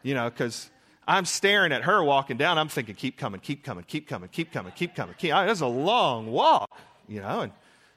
you 0.02 0.16
know, 0.16 0.30
because 0.30 0.70
I'm 1.08 1.26
staring 1.26 1.72
at 1.72 1.84
her 1.84 2.04
walking 2.04 2.38
down. 2.38 2.58
I'm 2.58 2.70
thinking, 2.70 2.96
keep 2.96 3.18
coming, 3.18 3.42
keep 3.42 3.64
coming, 3.64 3.84
keep 3.84 4.08
coming, 4.08 4.30
keep 4.30 4.52
coming, 4.52 4.72
keep 4.76 4.96
coming. 4.96 5.16
Keep, 5.18 5.34
I, 5.34 5.46
it 5.46 5.50
was 5.50 5.62
a 5.62 5.68
long 5.68 6.32
walk, 6.32 6.80
you 7.08 7.22
know, 7.22 7.42
and 7.42 7.52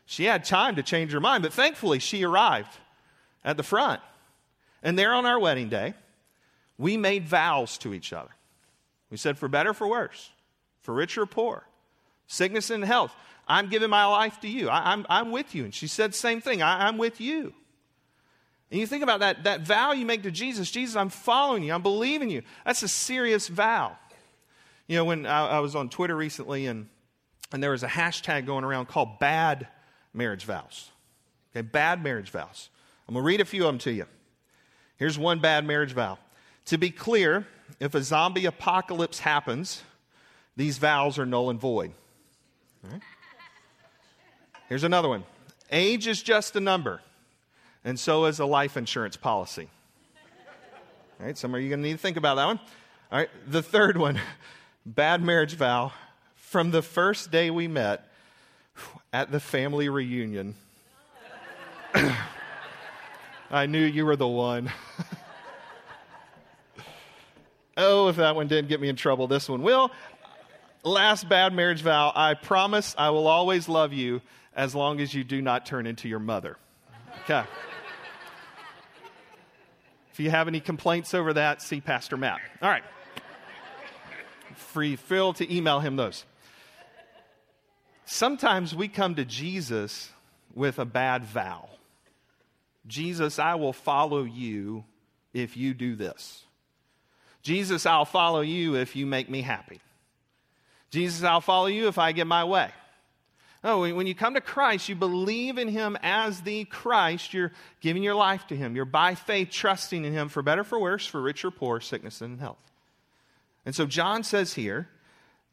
she 0.04 0.24
had 0.24 0.44
time 0.44 0.76
to 0.76 0.82
change 0.82 1.12
her 1.12 1.20
mind. 1.20 1.42
But 1.42 1.54
thankfully, 1.54 1.98
she 1.98 2.24
arrived 2.24 2.76
at 3.44 3.56
the 3.56 3.62
front. 3.62 4.00
And 4.84 4.98
there 4.98 5.14
on 5.14 5.24
our 5.24 5.40
wedding 5.40 5.70
day, 5.70 5.94
we 6.76 6.96
made 6.96 7.26
vows 7.26 7.78
to 7.78 7.94
each 7.94 8.12
other. 8.12 8.30
We 9.10 9.16
said, 9.16 9.38
for 9.38 9.48
better, 9.48 9.72
for 9.72 9.88
worse, 9.88 10.30
for 10.82 10.94
rich 10.94 11.16
or 11.16 11.26
poor, 11.26 11.66
sickness 12.26 12.70
and 12.70 12.84
health. 12.84 13.14
I'm 13.48 13.68
giving 13.68 13.90
my 13.90 14.06
life 14.06 14.40
to 14.40 14.48
you. 14.48 14.68
I, 14.68 14.92
am 14.92 15.06
I'm, 15.08 15.26
I'm 15.26 15.32
with 15.32 15.54
you. 15.54 15.64
And 15.64 15.74
she 15.74 15.86
said 15.86 16.14
same 16.14 16.40
thing 16.40 16.62
I, 16.62 16.86
I'm 16.86 16.98
with 16.98 17.20
you. 17.20 17.54
And 18.70 18.80
you 18.80 18.86
think 18.86 19.02
about 19.02 19.20
that, 19.20 19.44
that 19.44 19.60
vow 19.60 19.92
you 19.92 20.04
make 20.04 20.22
to 20.24 20.30
Jesus 20.30 20.70
Jesus, 20.70 20.96
I'm 20.96 21.10
following 21.10 21.62
you, 21.62 21.72
I'm 21.72 21.82
believing 21.82 22.28
you. 22.30 22.42
That's 22.64 22.82
a 22.82 22.88
serious 22.88 23.48
vow. 23.48 23.96
You 24.86 24.96
know, 24.96 25.04
when 25.04 25.26
I, 25.26 25.46
I 25.46 25.58
was 25.60 25.74
on 25.74 25.88
Twitter 25.88 26.16
recently 26.16 26.66
and, 26.66 26.88
and 27.52 27.62
there 27.62 27.70
was 27.70 27.82
a 27.82 27.88
hashtag 27.88 28.46
going 28.46 28.64
around 28.64 28.86
called 28.86 29.18
bad 29.18 29.68
marriage 30.12 30.44
vows. 30.44 30.90
Okay, 31.52 31.62
bad 31.62 32.02
marriage 32.02 32.30
vows. 32.30 32.68
I'm 33.08 33.14
going 33.14 33.22
to 33.22 33.26
read 33.26 33.40
a 33.40 33.44
few 33.44 33.64
of 33.64 33.68
them 33.68 33.78
to 33.80 33.92
you. 33.92 34.06
Here's 34.96 35.18
one 35.18 35.40
bad 35.40 35.64
marriage 35.64 35.92
vow. 35.92 36.18
To 36.66 36.78
be 36.78 36.90
clear, 36.90 37.46
if 37.80 37.94
a 37.94 38.02
zombie 38.02 38.46
apocalypse 38.46 39.18
happens, 39.18 39.82
these 40.56 40.78
vows 40.78 41.18
are 41.18 41.26
null 41.26 41.50
and 41.50 41.60
void. 41.60 41.92
Here's 44.68 44.84
another 44.84 45.08
one 45.08 45.24
age 45.70 46.06
is 46.06 46.22
just 46.22 46.56
a 46.56 46.60
number, 46.60 47.00
and 47.84 47.98
so 47.98 48.26
is 48.26 48.38
a 48.38 48.46
life 48.46 48.76
insurance 48.76 49.16
policy. 49.16 49.68
All 51.20 51.26
right, 51.26 51.36
some 51.36 51.54
of 51.54 51.60
you 51.60 51.68
are 51.68 51.70
going 51.70 51.82
to 51.82 51.88
need 51.88 51.94
to 51.94 51.98
think 51.98 52.16
about 52.16 52.36
that 52.36 52.46
one. 52.46 52.60
All 53.12 53.18
right, 53.18 53.30
the 53.46 53.62
third 53.62 53.96
one 53.96 54.20
bad 54.86 55.22
marriage 55.22 55.54
vow. 55.54 55.92
From 56.36 56.70
the 56.70 56.82
first 56.82 57.30
day 57.30 57.50
we 57.50 57.66
met 57.68 58.08
at 59.12 59.30
the 59.32 59.40
family 59.40 59.88
reunion, 59.88 60.54
I 63.50 63.66
knew 63.66 63.84
you 63.84 64.06
were 64.06 64.16
the 64.16 64.26
one. 64.26 64.70
oh, 67.76 68.08
if 68.08 68.16
that 68.16 68.34
one 68.34 68.48
didn't 68.48 68.68
get 68.68 68.80
me 68.80 68.88
in 68.88 68.96
trouble, 68.96 69.26
this 69.26 69.48
one 69.48 69.62
will. 69.62 69.90
Last 70.82 71.28
bad 71.28 71.54
marriage 71.54 71.82
vow 71.82 72.12
I 72.14 72.34
promise 72.34 72.94
I 72.98 73.10
will 73.10 73.26
always 73.26 73.68
love 73.68 73.92
you 73.92 74.20
as 74.54 74.74
long 74.74 75.00
as 75.00 75.14
you 75.14 75.24
do 75.24 75.40
not 75.40 75.66
turn 75.66 75.86
into 75.86 76.08
your 76.08 76.18
mother. 76.18 76.56
Okay. 77.24 77.44
if 80.12 80.20
you 80.20 80.30
have 80.30 80.46
any 80.46 80.60
complaints 80.60 81.14
over 81.14 81.32
that, 81.32 81.62
see 81.62 81.80
Pastor 81.80 82.16
Matt. 82.16 82.40
All 82.60 82.68
right. 82.68 82.84
Free 84.54 84.96
Phil 84.96 85.32
to 85.34 85.54
email 85.54 85.80
him 85.80 85.96
those. 85.96 86.24
Sometimes 88.04 88.74
we 88.74 88.88
come 88.88 89.14
to 89.14 89.24
Jesus 89.24 90.10
with 90.54 90.78
a 90.78 90.84
bad 90.84 91.24
vow. 91.24 91.68
Jesus, 92.86 93.38
I 93.38 93.54
will 93.54 93.72
follow 93.72 94.24
you 94.24 94.84
if 95.32 95.56
you 95.56 95.74
do 95.74 95.96
this. 95.96 96.44
Jesus, 97.42 97.86
I'll 97.86 98.04
follow 98.04 98.40
you 98.40 98.76
if 98.76 98.96
you 98.96 99.06
make 99.06 99.28
me 99.28 99.42
happy. 99.42 99.80
Jesus, 100.90 101.24
I'll 101.24 101.40
follow 101.40 101.66
you 101.66 101.88
if 101.88 101.98
I 101.98 102.12
get 102.12 102.26
my 102.26 102.44
way. 102.44 102.70
Oh, 103.62 103.86
no, 103.86 103.94
when 103.94 104.06
you 104.06 104.14
come 104.14 104.34
to 104.34 104.42
Christ, 104.42 104.90
you 104.90 104.94
believe 104.94 105.56
in 105.56 105.68
Him 105.68 105.96
as 106.02 106.42
the 106.42 106.64
Christ. 106.66 107.32
You're 107.32 107.52
giving 107.80 108.02
your 108.02 108.14
life 108.14 108.46
to 108.48 108.56
Him. 108.56 108.76
You're 108.76 108.84
by 108.84 109.14
faith 109.14 109.50
trusting 109.50 110.04
in 110.04 110.12
Him 110.12 110.28
for 110.28 110.42
better, 110.42 110.64
for 110.64 110.78
worse, 110.78 111.06
for 111.06 111.20
rich 111.20 111.44
or 111.44 111.50
poor, 111.50 111.80
sickness 111.80 112.20
and 112.20 112.40
health. 112.40 112.58
And 113.64 113.74
so 113.74 113.86
John 113.86 114.22
says 114.22 114.52
here 114.52 114.88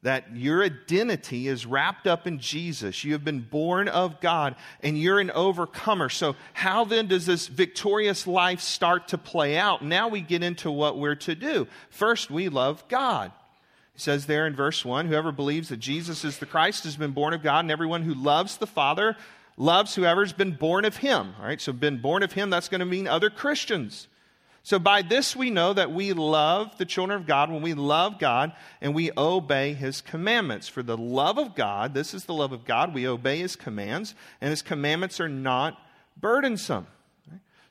that 0.04 0.36
your 0.36 0.64
identity 0.64 1.48
is 1.48 1.66
wrapped 1.66 2.08
up 2.08 2.26
in 2.26 2.40
Jesus. 2.40 3.04
You 3.04 3.14
have 3.14 3.24
been 3.24 3.42
born 3.42 3.88
of 3.88 4.20
God 4.20 4.56
and 4.82 5.00
you're 5.00 5.20
an 5.20 5.32
overcomer. 5.32 6.10
So, 6.10 6.36
how 6.54 6.86
then 6.86 7.08
does 7.08 7.26
this 7.26 7.48
victorious 7.48 8.26
life 8.26 8.62
start 8.62 9.10
to 9.10 9.18
play 9.18 9.58
out? 9.58 9.84
Now 9.84 10.08
we 10.08 10.22
get 10.22 10.44
into 10.44 10.72
what 10.72 10.98
we're 10.98 11.16
to 11.16 11.36
do. 11.36 11.68
First, 11.90 12.32
we 12.32 12.50
love 12.50 12.88
God. 12.88 13.32
He 13.94 14.00
says 14.00 14.26
there 14.26 14.48
in 14.48 14.56
verse 14.56 14.84
1 14.84 15.08
Whoever 15.08 15.32
believes 15.32 15.70
that 15.70 15.78
Jesus 15.78 16.26
is 16.26 16.40
the 16.40 16.46
Christ 16.48 16.84
has 16.86 16.96
been 16.96 17.12
born 17.12 17.34
of 17.34 17.44
God, 17.44 17.60
and 17.60 17.72
everyone 17.72 18.02
who 18.02 18.16
loves 18.16 18.58
the 18.58 18.68
Father 18.68 19.16
loves 19.58 19.94
whoever's 19.94 20.34
been 20.34 20.56
born 20.56 20.86
of 20.86 20.98
him. 20.98 21.36
All 21.40 21.46
right, 21.46 21.62
so 21.62 21.74
been 21.74 22.00
born 22.00 22.24
of 22.24 22.34
him, 22.34 22.50
that's 22.50 22.70
going 22.70 22.80
to 22.80 22.86
mean 22.86 23.08
other 23.08 23.30
Christians. 23.30 24.08
So 24.64 24.78
by 24.78 25.02
this 25.02 25.36
we 25.36 25.50
know 25.50 25.74
that 25.74 25.92
we 25.92 26.14
love 26.14 26.78
the 26.78 26.86
children 26.86 27.20
of 27.20 27.26
God 27.26 27.50
when 27.50 27.62
we 27.62 27.74
love 27.74 28.20
God 28.20 28.54
and 28.80 28.94
we 28.94 29.12
obey 29.18 29.74
his 29.74 30.02
commandments. 30.02 30.68
For 30.68 30.84
the 30.84 30.98
love 30.98 31.38
of 31.38 31.56
God, 31.56 31.94
this 31.94 32.14
is 32.14 32.26
the 32.26 32.34
love 32.34 32.52
of 32.52 32.64
God, 32.64 32.94
we 32.94 33.08
obey 33.08 33.40
his 33.40 33.56
commands, 33.56 34.14
and 34.40 34.50
his 34.50 34.62
commandments 34.62 35.20
are 35.20 35.30
not 35.30 35.80
burdensome. 36.20 36.86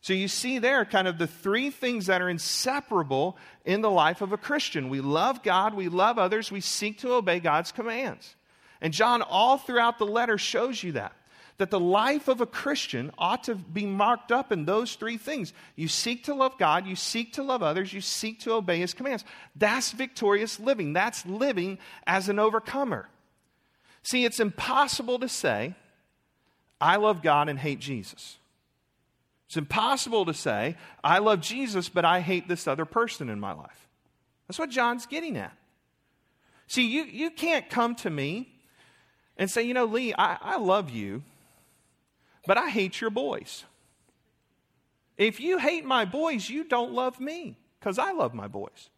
So 0.03 0.15
you 0.15 0.29
see 0.29 0.59
there 0.59 0.85
kind 0.85 1.07
of 1.07 1.19
the 1.19 1.27
three 1.27 1.71
things 1.71 2.07
that 2.07 2.23
are 2.23 2.31
inseparable 2.31 3.37
in 3.65 3.83
the 3.83 3.91
life 3.91 4.23
of 4.23 4.33
a 4.33 4.39
Christian. 4.39 4.89
We 4.89 5.01
love 5.01 5.43
God, 5.43 5.75
we 5.75 5.89
love 5.89 6.19
others, 6.19 6.51
we 6.51 6.63
seek 6.63 6.99
to 7.01 7.13
obey 7.13 7.39
God's 7.39 7.71
commands. 7.71 8.35
And 8.81 8.95
John, 8.95 9.21
all 9.21 9.59
throughout 9.59 9.99
the 9.99 10.07
letter, 10.07 10.39
shows 10.39 10.83
you 10.83 10.93
that. 10.93 11.13
That 11.61 11.71
the 11.71 11.79
life 11.79 12.27
of 12.27 12.41
a 12.41 12.47
Christian 12.47 13.11
ought 13.19 13.45
to 13.45 13.55
be 13.55 13.85
marked 13.85 14.33
up 14.33 14.51
in 14.51 14.65
those 14.65 14.95
three 14.95 15.19
things. 15.19 15.53
You 15.77 15.89
seek 15.89 16.25
to 16.25 16.35
love 16.35 16.57
God, 16.57 16.87
you 16.87 16.97
seek 16.97 17.35
to 17.35 17.43
love 17.43 17.63
others, 17.63 17.93
you 17.93 18.01
seek 18.01 18.41
to 18.41 18.55
obey 18.55 18.79
His 18.79 18.95
commands. 18.95 19.27
That's 19.55 19.93
victorious 19.93 20.59
living. 20.59 20.95
That's 20.95 21.27
living 21.27 21.77
as 22.07 22.31
an 22.31 22.39
overcomer. 22.39 23.11
See, 24.03 24.25
it's 24.25 24.41
impossible 24.41 25.19
to 25.19 25.29
say, 25.29 25.75
I 26.81 26.97
love 26.97 27.21
God 27.21 27.51
and 27.51 27.59
hate 27.59 27.79
Jesus. 27.79 28.39
It's 29.47 29.59
impossible 29.59 30.25
to 30.25 30.33
say, 30.33 30.77
I 31.05 31.19
love 31.19 31.43
Jesus, 31.43 31.91
but 31.91 32.07
I 32.07 32.21
hate 32.21 32.49
this 32.49 32.67
other 32.67 32.87
person 32.87 33.29
in 33.29 33.39
my 33.39 33.53
life. 33.53 33.87
That's 34.49 34.59
what 34.59 34.71
John's 34.71 35.05
getting 35.05 35.37
at. 35.37 35.55
See, 36.69 36.87
you, 36.87 37.03
you 37.03 37.31
can't 37.31 37.69
come 37.69 37.97
to 37.97 38.09
me 38.09 38.49
and 39.37 39.51
say, 39.51 39.63
you 39.63 39.75
know, 39.75 39.85
Lee, 39.85 40.15
I, 40.17 40.39
I 40.41 40.57
love 40.57 40.89
you, 40.89 41.23
but 42.47 42.59
I 42.59 42.69
hate 42.69 43.01
your 43.01 43.11
boys. 43.11 43.65
If 45.17 45.41
you 45.41 45.59
hate 45.59 45.85
my 45.85 46.05
boys, 46.05 46.49
you 46.49 46.65
don't 46.65 46.93
love 46.93 47.21
me 47.21 47.59
because 47.79 47.99
I 47.99 48.13
love 48.13 48.35
my 48.35 48.49
boys. 48.49 48.89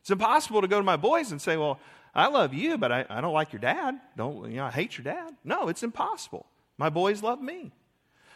It's 0.00 0.10
impossible 0.10 0.62
to 0.62 0.68
go 0.68 0.78
to 0.78 0.84
my 0.84 0.96
boys 0.96 1.30
and 1.30 1.40
say, 1.40 1.56
well, 1.56 1.78
I 2.14 2.28
love 2.28 2.52
you, 2.52 2.76
but 2.78 2.90
I, 2.90 3.06
I 3.08 3.20
don't 3.20 3.34
like 3.34 3.52
your 3.52 3.60
dad. 3.60 4.00
Don't, 4.16 4.50
you 4.50 4.56
know, 4.56 4.64
I 4.64 4.70
hate 4.70 4.96
your 4.96 5.04
dad. 5.04 5.34
No, 5.44 5.68
it's 5.68 5.82
impossible. 5.82 6.46
My 6.78 6.90
boys 6.90 7.22
love 7.22 7.40
me. 7.40 7.72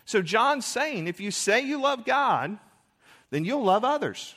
So 0.05 0.23
John's 0.23 0.65
saying 0.65 1.09
if 1.09 1.21
you 1.21 1.31
say 1.31 1.63
you 1.63 1.81
love 1.81 2.05
God, 2.05 2.59
then 3.31 3.45
you'll 3.45 3.65
love 3.65 3.85
others. 3.85 4.35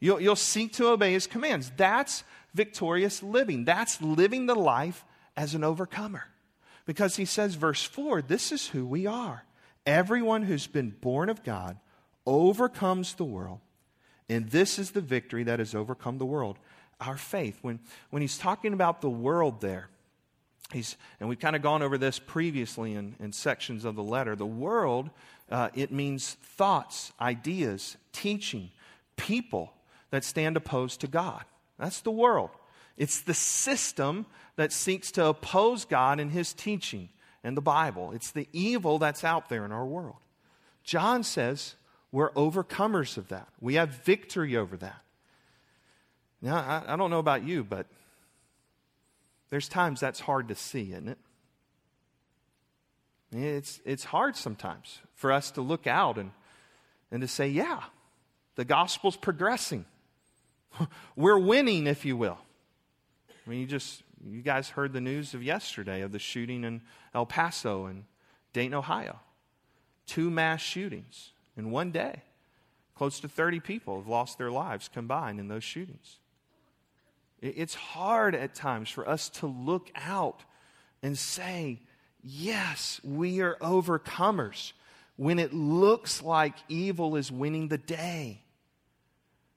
You'll, 0.00 0.20
you'll 0.20 0.36
seek 0.36 0.74
to 0.74 0.88
obey 0.88 1.12
his 1.12 1.26
commands. 1.26 1.72
That's 1.76 2.24
victorious 2.52 3.22
living. 3.22 3.64
That's 3.64 4.02
living 4.02 4.46
the 4.46 4.54
life 4.54 5.04
as 5.36 5.54
an 5.54 5.64
overcomer. 5.64 6.24
Because 6.86 7.16
he 7.16 7.24
says, 7.24 7.54
verse 7.54 7.82
4, 7.82 8.22
this 8.22 8.52
is 8.52 8.68
who 8.68 8.86
we 8.86 9.06
are. 9.06 9.44
Everyone 9.86 10.42
who's 10.42 10.66
been 10.66 10.90
born 10.90 11.28
of 11.28 11.42
God 11.42 11.78
overcomes 12.26 13.14
the 13.14 13.24
world. 13.24 13.60
And 14.28 14.50
this 14.50 14.78
is 14.78 14.92
the 14.92 15.00
victory 15.00 15.44
that 15.44 15.58
has 15.58 15.74
overcome 15.74 16.18
the 16.18 16.26
world 16.26 16.58
our 17.00 17.16
faith. 17.16 17.58
When, 17.60 17.80
when 18.10 18.22
he's 18.22 18.38
talking 18.38 18.72
about 18.72 19.00
the 19.00 19.10
world 19.10 19.60
there, 19.60 19.88
He's, 20.72 20.96
and 21.20 21.28
we've 21.28 21.38
kind 21.38 21.54
of 21.54 21.62
gone 21.62 21.82
over 21.82 21.98
this 21.98 22.18
previously 22.18 22.94
in, 22.94 23.14
in 23.20 23.32
sections 23.32 23.84
of 23.84 23.96
the 23.96 24.02
letter. 24.02 24.34
The 24.34 24.46
world, 24.46 25.10
uh, 25.50 25.68
it 25.74 25.92
means 25.92 26.34
thoughts, 26.42 27.12
ideas, 27.20 27.96
teaching, 28.12 28.70
people 29.16 29.72
that 30.10 30.24
stand 30.24 30.56
opposed 30.56 31.00
to 31.02 31.06
God. 31.06 31.44
That's 31.78 32.00
the 32.00 32.10
world. 32.10 32.50
It's 32.96 33.20
the 33.20 33.34
system 33.34 34.26
that 34.56 34.72
seeks 34.72 35.10
to 35.12 35.26
oppose 35.26 35.84
God 35.84 36.20
and 36.20 36.30
his 36.30 36.52
teaching 36.52 37.08
and 37.42 37.56
the 37.56 37.62
Bible. 37.62 38.12
It's 38.12 38.30
the 38.30 38.48
evil 38.52 38.98
that's 38.98 39.24
out 39.24 39.48
there 39.48 39.64
in 39.64 39.72
our 39.72 39.84
world. 39.84 40.16
John 40.84 41.22
says 41.22 41.74
we're 42.12 42.30
overcomers 42.32 43.16
of 43.16 43.28
that, 43.28 43.48
we 43.60 43.74
have 43.74 43.90
victory 44.04 44.56
over 44.56 44.76
that. 44.76 45.00
Now, 46.40 46.56
I, 46.56 46.92
I 46.92 46.96
don't 46.96 47.10
know 47.10 47.18
about 47.18 47.42
you, 47.42 47.64
but 47.64 47.86
there's 49.50 49.68
times 49.68 49.98
that's 49.98 50.20
hard 50.20 50.48
to 50.48 50.54
see, 50.54 50.92
isn't 50.92 51.08
it? 51.08 51.18
It's, 53.32 53.80
it's 53.84 54.04
hard 54.04 54.36
sometimes 54.36 55.00
for 55.14 55.32
us 55.32 55.50
to 55.52 55.60
look 55.60 55.86
out 55.86 56.18
and, 56.18 56.30
and 57.10 57.22
to 57.22 57.28
say, 57.28 57.48
yeah, 57.48 57.82
the 58.54 58.64
gospel's 58.64 59.16
progressing. 59.16 59.86
We're 61.16 61.38
winning, 61.38 61.86
if 61.86 62.04
you 62.04 62.16
will. 62.16 62.38
I 63.46 63.50
mean, 63.50 63.60
you 63.60 63.66
just, 63.66 64.02
you 64.26 64.40
guys 64.40 64.70
heard 64.70 64.92
the 64.92 65.00
news 65.00 65.34
of 65.34 65.42
yesterday 65.42 66.00
of 66.00 66.12
the 66.12 66.18
shooting 66.18 66.64
in 66.64 66.82
El 67.14 67.26
Paso 67.26 67.86
and 67.86 68.04
Dayton, 68.52 68.74
Ohio. 68.74 69.20
Two 70.06 70.30
mass 70.30 70.60
shootings 70.60 71.32
in 71.56 71.70
one 71.70 71.90
day. 71.90 72.22
Close 72.94 73.20
to 73.20 73.28
30 73.28 73.60
people 73.60 73.98
have 73.98 74.06
lost 74.06 74.38
their 74.38 74.50
lives 74.50 74.88
combined 74.92 75.40
in 75.40 75.48
those 75.48 75.64
shootings. 75.64 76.18
It's 77.42 77.74
hard 77.74 78.34
at 78.34 78.54
times 78.54 78.88
for 78.88 79.06
us 79.06 79.28
to 79.30 79.46
look 79.46 79.90
out 79.96 80.44
and 81.02 81.18
say, 81.18 81.80
yes, 82.22 83.00
we 83.04 83.40
are 83.40 83.56
overcomers 83.60 84.72
when 85.16 85.38
it 85.38 85.52
looks 85.52 86.22
like 86.22 86.54
evil 86.68 87.16
is 87.16 87.30
winning 87.30 87.68
the 87.68 87.78
day. 87.78 88.42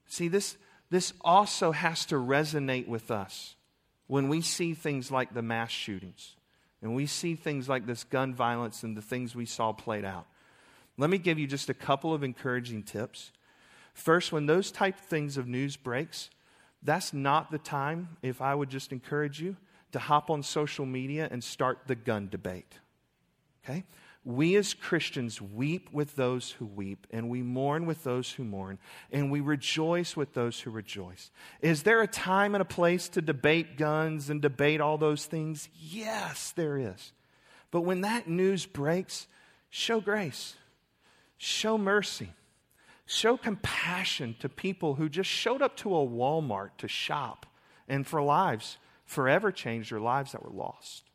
See, 0.08 0.28
this, 0.28 0.58
this 0.90 1.14
also 1.22 1.72
has 1.72 2.06
to 2.08 2.16
resonate 2.16 2.88
with 2.88 3.12
us 3.12 3.56
when 4.08 4.30
we 4.30 4.42
see 4.42 4.74
things 4.74 5.12
like 5.12 5.34
the 5.34 5.42
mass 5.42 5.70
shootings 5.70 6.36
and 6.82 6.96
we 6.96 7.06
see 7.06 7.36
things 7.36 7.68
like 7.68 7.86
this 7.86 8.04
gun 8.04 8.34
violence 8.34 8.84
and 8.84 8.96
the 8.96 9.02
things 9.02 9.36
we 9.36 9.46
saw 9.46 9.72
played 9.72 10.06
out. 10.06 10.26
Let 10.98 11.10
me 11.10 11.18
give 11.18 11.38
you 11.38 11.48
just 11.48 11.70
a 11.70 11.74
couple 11.74 12.14
of 12.14 12.24
encouraging 12.24 12.84
tips. 12.84 13.32
First, 13.94 14.32
when 14.32 14.46
those 14.46 14.72
type 14.72 14.98
of 14.98 15.06
things 15.06 15.38
of 15.38 15.48
news 15.48 15.76
breaks, 15.76 16.30
that's 16.84 17.14
not 17.14 17.52
the 17.52 17.58
time, 17.58 18.18
if 18.22 18.42
I 18.42 18.56
would 18.56 18.70
just 18.70 18.92
encourage 18.92 19.42
you, 19.42 19.58
to 19.92 20.00
hop 20.00 20.30
on 20.30 20.44
social 20.44 20.86
media 20.86 21.28
and 21.32 21.44
start 21.44 21.80
the 21.88 21.96
gun 21.96 22.30
debate. 22.30 22.80
Okay? 23.64 23.84
We 24.28 24.58
as 24.58 24.74
Christians 24.74 25.42
weep 25.42 25.88
with 25.94 26.18
those 26.18 26.52
who 26.52 26.66
weep, 26.66 27.08
and 27.12 27.30
we 27.30 27.42
mourn 27.42 27.86
with 27.86 28.04
those 28.04 28.30
who 28.30 28.44
mourn, 28.44 28.78
and 29.10 29.32
we 29.32 29.40
rejoice 29.40 30.18
with 30.18 30.34
those 30.34 30.60
who 30.60 30.70
rejoice. 30.70 31.32
Is 31.62 31.84
there 31.84 32.02
a 32.02 32.08
time 32.08 32.54
and 32.54 32.62
a 32.62 32.66
place 32.66 33.08
to 33.08 33.22
debate 33.22 33.78
guns 33.78 34.30
and 34.30 34.42
debate 34.42 34.82
all 34.82 34.98
those 34.98 35.26
things? 35.26 35.70
Yes, 35.80 36.52
there 36.58 36.78
is. 36.78 37.14
But 37.72 37.82
when 37.82 38.02
that 38.02 38.28
news 38.28 38.66
breaks, 38.66 39.28
show 39.70 40.02
grace, 40.02 40.56
show 41.38 41.78
mercy, 41.78 42.34
show 43.06 43.38
compassion 43.38 44.36
to 44.40 44.50
people 44.50 44.96
who 44.96 45.08
just 45.08 45.30
showed 45.30 45.62
up 45.62 45.78
to 45.78 45.96
a 45.96 46.06
Walmart 46.06 46.72
to 46.80 46.90
shop 46.90 47.46
and 47.88 48.06
for 48.06 48.22
lives 48.22 48.78
forever 49.06 49.54
changed 49.54 49.90
their 49.90 50.02
lives 50.02 50.34
that 50.34 50.44
were 50.44 50.52
lost. 50.52 51.06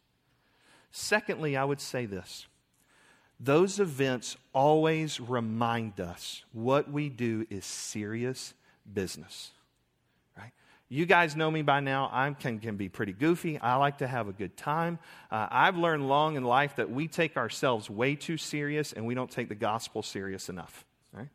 Secondly, 0.93 1.59
I 1.59 1.65
would 1.65 1.81
say 1.83 2.07
this 2.07 2.47
those 3.43 3.81
events 3.81 4.37
always 4.53 5.19
remind 5.19 6.01
us 6.01 6.45
what 6.53 6.91
we 6.91 7.09
do 7.09 7.45
is 7.51 7.65
serious 7.65 8.55
business. 8.93 9.51
Right? 10.39 10.53
You 10.89 11.07
guys 11.07 11.35
know 11.35 11.51
me 11.51 11.63
by 11.63 11.81
now. 11.81 12.09
I 12.13 12.31
can, 12.31 12.61
can 12.61 12.77
be 12.77 12.89
pretty 12.89 13.13
goofy. 13.13 13.59
I 13.59 13.77
like 13.77 13.99
to 13.99 14.07
have 14.07 14.29
a 14.29 14.33
good 14.33 14.57
time. 14.57 15.01
Uh, 15.31 15.49
I've 15.51 15.77
learned 15.77 16.09
long 16.09 16.37
in 16.37 16.45
life 16.45 16.77
that 16.77 16.91
we 16.91 17.09
take 17.09 17.37
ourselves 17.37 17.91
way 17.91 18.15
too 18.15 18.37
serious 18.37 18.93
and 18.93 19.07
we 19.07 19.15
don't 19.15 19.31
take 19.31 19.49
the 19.49 19.57
gospel 19.57 20.03
serious 20.03 20.49
enough. 20.49 20.85
Right? 21.13 21.29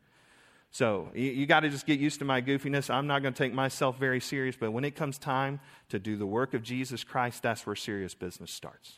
So 0.70 1.10
you, 1.14 1.30
you 1.30 1.46
got 1.46 1.60
to 1.60 1.68
just 1.68 1.84
get 1.84 2.00
used 2.00 2.20
to 2.20 2.24
my 2.24 2.40
goofiness. 2.40 2.88
I'm 2.88 3.06
not 3.06 3.20
going 3.20 3.34
to 3.34 3.38
take 3.38 3.52
myself 3.52 3.98
very 3.98 4.20
serious, 4.20 4.56
but 4.58 4.70
when 4.70 4.84
it 4.84 4.96
comes 4.96 5.18
time 5.18 5.60
to 5.90 5.98
do 5.98 6.16
the 6.16 6.26
work 6.26 6.54
of 6.54 6.62
Jesus 6.62 7.04
Christ, 7.04 7.42
that's 7.42 7.66
where 7.66 7.76
serious 7.76 8.14
business 8.14 8.50
starts. 8.50 8.94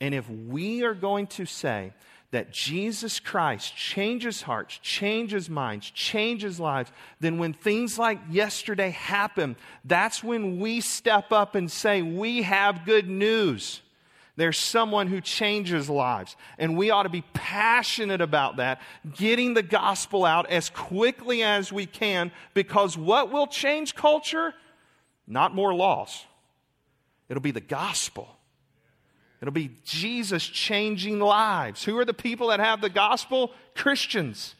And 0.00 0.14
if 0.14 0.28
we 0.28 0.84
are 0.84 0.94
going 0.94 1.26
to 1.28 1.46
say 1.46 1.92
that 2.32 2.52
Jesus 2.52 3.20
Christ 3.20 3.76
changes 3.76 4.42
hearts, 4.42 4.78
changes 4.82 5.48
minds, 5.48 5.90
changes 5.90 6.58
lives, 6.58 6.90
then 7.20 7.38
when 7.38 7.52
things 7.52 7.98
like 7.98 8.18
yesterday 8.30 8.90
happen, 8.90 9.56
that's 9.84 10.24
when 10.24 10.58
we 10.58 10.80
step 10.80 11.32
up 11.32 11.54
and 11.54 11.70
say, 11.70 12.02
We 12.02 12.42
have 12.42 12.84
good 12.84 13.08
news. 13.08 13.80
There's 14.36 14.58
someone 14.58 15.06
who 15.06 15.22
changes 15.22 15.88
lives. 15.88 16.36
And 16.58 16.76
we 16.76 16.90
ought 16.90 17.04
to 17.04 17.08
be 17.08 17.24
passionate 17.32 18.20
about 18.20 18.56
that, 18.56 18.82
getting 19.14 19.54
the 19.54 19.62
gospel 19.62 20.26
out 20.26 20.50
as 20.50 20.68
quickly 20.68 21.42
as 21.42 21.72
we 21.72 21.86
can, 21.86 22.30
because 22.52 22.98
what 22.98 23.32
will 23.32 23.46
change 23.46 23.94
culture? 23.94 24.52
Not 25.26 25.54
more 25.54 25.74
laws, 25.74 26.24
it'll 27.28 27.42
be 27.42 27.50
the 27.50 27.60
gospel. 27.60 28.35
It'll 29.46 29.54
be 29.54 29.70
Jesus 29.84 30.44
changing 30.44 31.20
lives. 31.20 31.84
Who 31.84 31.96
are 31.98 32.04
the 32.04 32.12
people 32.12 32.48
that 32.48 32.58
have 32.58 32.80
the 32.80 32.88
gospel? 32.88 33.52
Christians. 33.76 34.56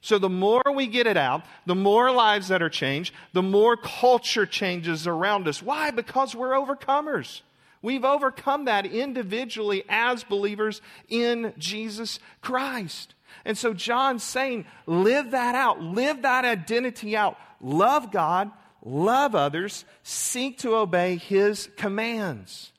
So 0.00 0.18
the 0.18 0.30
more 0.30 0.62
we 0.74 0.86
get 0.86 1.06
it 1.06 1.18
out, 1.18 1.44
the 1.66 1.74
more 1.74 2.10
lives 2.10 2.48
that 2.48 2.62
are 2.62 2.70
changed, 2.70 3.12
the 3.34 3.42
more 3.42 3.76
culture 3.76 4.46
changes 4.46 5.06
around 5.06 5.46
us. 5.46 5.62
Why? 5.62 5.90
Because 5.90 6.34
we're 6.34 6.52
overcomers. 6.52 7.42
We've 7.82 8.06
overcome 8.06 8.64
that 8.64 8.86
individually 8.86 9.84
as 9.90 10.24
believers 10.24 10.80
in 11.10 11.52
Jesus 11.58 12.18
Christ. 12.40 13.14
And 13.44 13.58
so 13.58 13.74
John's 13.74 14.22
saying, 14.22 14.64
live 14.86 15.32
that 15.32 15.54
out, 15.54 15.82
live 15.82 16.22
that 16.22 16.46
identity 16.46 17.14
out. 17.14 17.36
Love 17.60 18.10
God, 18.10 18.50
love 18.82 19.34
others, 19.34 19.84
seek 20.02 20.56
to 20.60 20.76
obey 20.76 21.16
his 21.16 21.68
commands. 21.76 22.70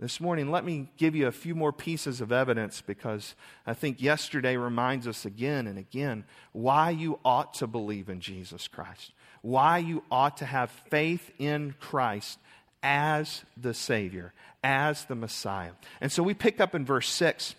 This 0.00 0.18
morning, 0.18 0.50
let 0.50 0.64
me 0.64 0.88
give 0.96 1.14
you 1.14 1.26
a 1.26 1.32
few 1.32 1.54
more 1.54 1.74
pieces 1.74 2.22
of 2.22 2.32
evidence 2.32 2.80
because 2.80 3.34
I 3.66 3.74
think 3.74 4.00
yesterday 4.00 4.56
reminds 4.56 5.06
us 5.06 5.26
again 5.26 5.66
and 5.66 5.78
again 5.78 6.24
why 6.52 6.88
you 6.88 7.18
ought 7.22 7.52
to 7.54 7.66
believe 7.66 8.08
in 8.08 8.22
Jesus 8.22 8.66
Christ, 8.66 9.12
why 9.42 9.76
you 9.76 10.02
ought 10.10 10.38
to 10.38 10.46
have 10.46 10.70
faith 10.88 11.30
in 11.38 11.74
Christ 11.80 12.38
as 12.82 13.44
the 13.58 13.74
Savior, 13.74 14.32
as 14.64 15.04
the 15.04 15.14
Messiah. 15.14 15.72
And 16.00 16.10
so 16.10 16.22
we 16.22 16.32
pick 16.32 16.62
up 16.62 16.74
in 16.74 16.86
verse 16.86 17.10
6, 17.10 17.54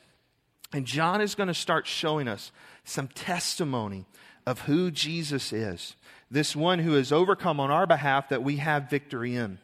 and 0.74 0.88
John 0.88 1.22
is 1.22 1.36
going 1.36 1.46
to 1.46 1.54
start 1.54 1.86
showing 1.86 2.28
us 2.28 2.52
some 2.84 3.08
testimony 3.10 4.08
of 4.48 4.62
who 4.62 4.90
Jesus 4.90 5.54
is, 5.54 5.96
this 6.32 6.56
one 6.56 6.80
who 6.80 6.94
has 6.94 7.12
overcome 7.12 7.60
on 7.60 7.70
our 7.70 7.86
behalf 7.86 8.30
that 8.30 8.42
we 8.42 8.56
have 8.56 8.90
victory 8.90 9.36
in. 9.36 9.60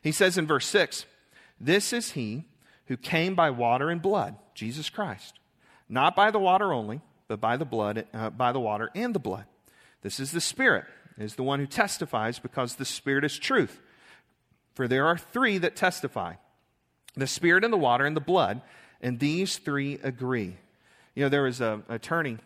He 0.00 0.12
says 0.12 0.38
in 0.38 0.46
verse 0.46 0.66
6, 0.66 1.06
this 1.60 1.92
is 1.92 2.12
he 2.12 2.44
who 2.86 2.96
came 2.96 3.34
by 3.34 3.50
water 3.50 3.90
and 3.90 4.00
blood, 4.00 4.36
Jesus 4.54 4.88
Christ. 4.88 5.38
Not 5.88 6.16
by 6.16 6.30
the 6.30 6.38
water 6.38 6.72
only, 6.72 7.00
but 7.28 7.40
by 7.40 7.56
the 7.56 7.64
blood, 7.64 8.06
uh, 8.14 8.30
by 8.30 8.52
the 8.52 8.60
water 8.60 8.90
and 8.94 9.14
the 9.14 9.20
blood. 9.20 9.44
This 10.02 10.18
is 10.18 10.32
the 10.32 10.40
Spirit, 10.40 10.84
is 11.18 11.34
the 11.34 11.42
one 11.42 11.60
who 11.60 11.66
testifies 11.66 12.38
because 12.38 12.76
the 12.76 12.84
Spirit 12.84 13.24
is 13.24 13.38
truth. 13.38 13.80
For 14.74 14.88
there 14.88 15.06
are 15.06 15.18
three 15.18 15.58
that 15.58 15.76
testify 15.76 16.34
the 17.16 17.26
Spirit 17.26 17.64
and 17.64 17.72
the 17.72 17.76
water 17.78 18.06
and 18.06 18.16
the 18.16 18.20
blood, 18.20 18.62
and 19.00 19.18
these 19.18 19.58
three 19.58 19.98
agree. 20.02 20.56
You 21.14 21.24
know, 21.24 21.28
there 21.28 21.42
was 21.42 21.60
an 21.60 21.82
attorney, 21.88 22.38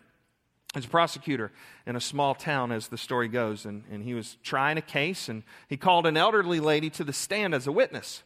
as 0.75 0.85
a 0.85 0.89
prosecutor 0.89 1.51
in 1.85 1.95
a 1.95 2.01
small 2.01 2.35
town, 2.35 2.71
as 2.71 2.87
the 2.87 2.97
story 2.97 3.27
goes, 3.27 3.65
and, 3.65 3.83
and 3.91 4.03
he 4.03 4.13
was 4.13 4.37
trying 4.43 4.77
a 4.77 4.81
case, 4.81 5.29
and 5.29 5.43
he 5.69 5.77
called 5.77 6.05
an 6.05 6.17
elderly 6.17 6.59
lady 6.59 6.89
to 6.89 7.03
the 7.03 7.13
stand 7.13 7.53
as 7.53 7.67
a 7.67 7.71
witness. 7.71 8.23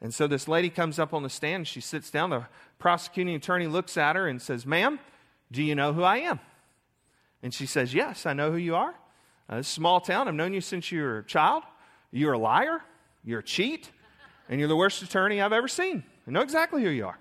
And 0.00 0.14
so 0.14 0.26
this 0.26 0.46
lady 0.46 0.70
comes 0.70 0.98
up 0.98 1.12
on 1.12 1.22
the 1.22 1.30
stand, 1.30 1.66
she 1.66 1.80
sits 1.80 2.10
down. 2.10 2.30
The 2.30 2.46
prosecuting 2.78 3.34
attorney 3.34 3.66
looks 3.66 3.96
at 3.96 4.14
her 4.14 4.28
and 4.28 4.40
says, 4.40 4.64
Ma'am, 4.64 5.00
do 5.50 5.62
you 5.62 5.74
know 5.74 5.92
who 5.92 6.02
I 6.02 6.18
am? 6.18 6.40
And 7.42 7.52
she 7.52 7.66
says, 7.66 7.94
Yes, 7.94 8.26
I 8.26 8.32
know 8.32 8.50
who 8.52 8.58
you 8.58 8.76
are. 8.76 8.94
Uh, 9.48 9.56
this 9.56 9.68
small 9.68 10.00
town, 10.00 10.28
I've 10.28 10.34
known 10.34 10.52
you 10.52 10.60
since 10.60 10.92
you 10.92 11.02
were 11.02 11.18
a 11.18 11.24
child. 11.24 11.62
You're 12.10 12.34
a 12.34 12.38
liar, 12.38 12.80
you're 13.24 13.40
a 13.40 13.44
cheat, 13.44 13.90
and 14.48 14.60
you're 14.60 14.68
the 14.68 14.76
worst 14.76 15.02
attorney 15.02 15.40
I've 15.40 15.52
ever 15.52 15.68
seen. 15.68 16.04
I 16.26 16.30
know 16.30 16.40
exactly 16.40 16.82
who 16.82 16.90
you 16.90 17.06
are. 17.06 17.18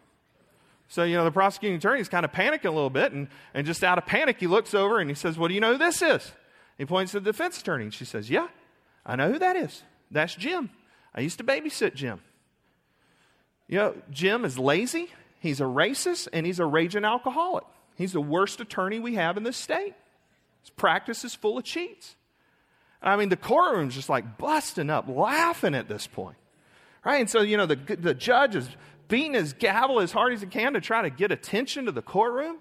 So, 0.90 1.04
you 1.04 1.18
know, 1.18 1.26
the 1.26 1.32
prosecuting 1.32 1.78
attorney 1.78 2.00
is 2.00 2.08
kind 2.08 2.24
of 2.24 2.32
panicking 2.32 2.66
a 2.66 2.72
little 2.72 2.90
bit, 2.90 3.12
and, 3.12 3.28
and 3.54 3.68
just 3.68 3.84
out 3.84 3.98
of 3.98 4.06
panic, 4.06 4.38
he 4.40 4.48
looks 4.48 4.74
over 4.74 5.00
and 5.00 5.10
he 5.10 5.16
says, 5.16 5.38
Well, 5.38 5.48
do 5.48 5.54
you 5.54 5.60
know 5.60 5.74
who 5.74 5.78
this 5.78 6.02
is? 6.02 6.32
He 6.78 6.86
points 6.86 7.12
to 7.14 7.20
the 7.20 7.32
defense 7.32 7.60
attorney, 7.60 7.86
and 7.86 7.94
she 7.94 8.06
says, 8.06 8.30
Yeah, 8.30 8.48
I 9.06 9.16
know 9.16 9.32
who 9.32 9.40
that 9.40 9.56
is. 9.56 9.84
That's 10.12 10.36
Jim. 10.36 10.70
I 11.14 11.22
used 11.22 11.38
to 11.40 11.44
babysit 11.44 11.96
Jim. 11.96 12.22
You 13.68 13.78
know, 13.78 13.96
Jim 14.10 14.46
is 14.46 14.58
lazy, 14.58 15.10
he's 15.40 15.60
a 15.60 15.66
racist, 15.66 16.28
and 16.32 16.46
he's 16.46 16.60
a 16.60 16.66
raging 16.66 17.04
alcoholic. 17.04 17.66
He's 17.96 18.14
the 18.14 18.22
worst 18.22 18.62
attorney 18.62 19.00
we 19.00 19.16
have 19.16 19.38
in 19.38 19.44
this 19.44 19.58
state. 19.58 19.94
His 20.62 20.70
practice 20.70 21.24
is 21.26 21.34
full 21.36 21.58
of 21.58 21.64
cheats. 21.64 22.16
I 23.02 23.16
mean, 23.16 23.30
the 23.30 23.38
courtroom's 23.38 23.96
just 23.96 24.10
like 24.10 24.38
busting 24.38 24.90
up, 24.90 25.08
laughing 25.08 25.76
at 25.76 25.88
this 25.88 26.08
point. 26.08 26.38
Right? 27.04 27.20
And 27.20 27.30
so, 27.30 27.42
you 27.42 27.58
know, 27.58 27.66
the, 27.66 27.76
the 27.76 28.14
judge 28.14 28.56
is 28.56 28.70
beating 29.08 29.34
his 29.34 29.54
gavel 29.54 30.00
as 30.00 30.12
hard 30.12 30.34
as 30.34 30.42
he 30.42 30.48
can 30.48 30.74
to 30.74 30.82
try 30.82 31.02
to 31.02 31.10
get 31.10 31.32
attention 31.32 31.86
to 31.86 31.92
the 31.92 32.02
courtroom. 32.02 32.58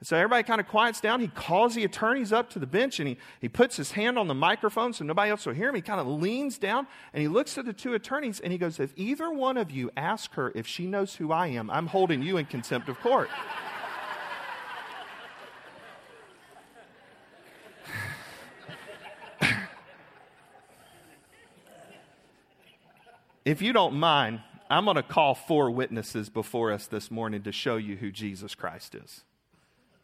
And 0.00 0.06
so 0.06 0.16
everybody 0.16 0.44
kind 0.44 0.60
of 0.60 0.68
quiets 0.68 1.00
down. 1.00 1.20
He 1.20 1.26
calls 1.26 1.74
the 1.74 1.82
attorneys 1.84 2.32
up 2.32 2.50
to 2.50 2.60
the 2.60 2.66
bench 2.66 3.00
and 3.00 3.08
he, 3.08 3.16
he 3.40 3.48
puts 3.48 3.76
his 3.76 3.90
hand 3.92 4.16
on 4.16 4.28
the 4.28 4.34
microphone 4.34 4.92
so 4.92 5.04
nobody 5.04 5.30
else 5.30 5.44
will 5.44 5.54
hear 5.54 5.70
him. 5.70 5.74
He 5.74 5.80
kind 5.80 6.00
of 6.00 6.06
leans 6.06 6.56
down 6.56 6.86
and 7.12 7.20
he 7.20 7.26
looks 7.26 7.58
at 7.58 7.64
the 7.64 7.72
two 7.72 7.94
attorneys 7.94 8.38
and 8.38 8.52
he 8.52 8.58
goes, 8.58 8.78
If 8.78 8.92
either 8.96 9.28
one 9.30 9.56
of 9.56 9.72
you 9.72 9.90
ask 9.96 10.34
her 10.34 10.52
if 10.54 10.68
she 10.68 10.86
knows 10.86 11.16
who 11.16 11.32
I 11.32 11.48
am, 11.48 11.68
I'm 11.68 11.88
holding 11.88 12.22
you 12.22 12.36
in 12.36 12.46
contempt 12.46 12.88
of 12.88 13.00
court. 13.00 13.28
if 23.44 23.60
you 23.60 23.72
don't 23.72 23.94
mind, 23.94 24.42
I'm 24.70 24.84
going 24.84 24.94
to 24.94 25.02
call 25.02 25.34
four 25.34 25.72
witnesses 25.72 26.28
before 26.28 26.70
us 26.70 26.86
this 26.86 27.10
morning 27.10 27.42
to 27.42 27.50
show 27.50 27.76
you 27.76 27.96
who 27.96 28.12
Jesus 28.12 28.54
Christ 28.54 28.94
is. 28.94 29.24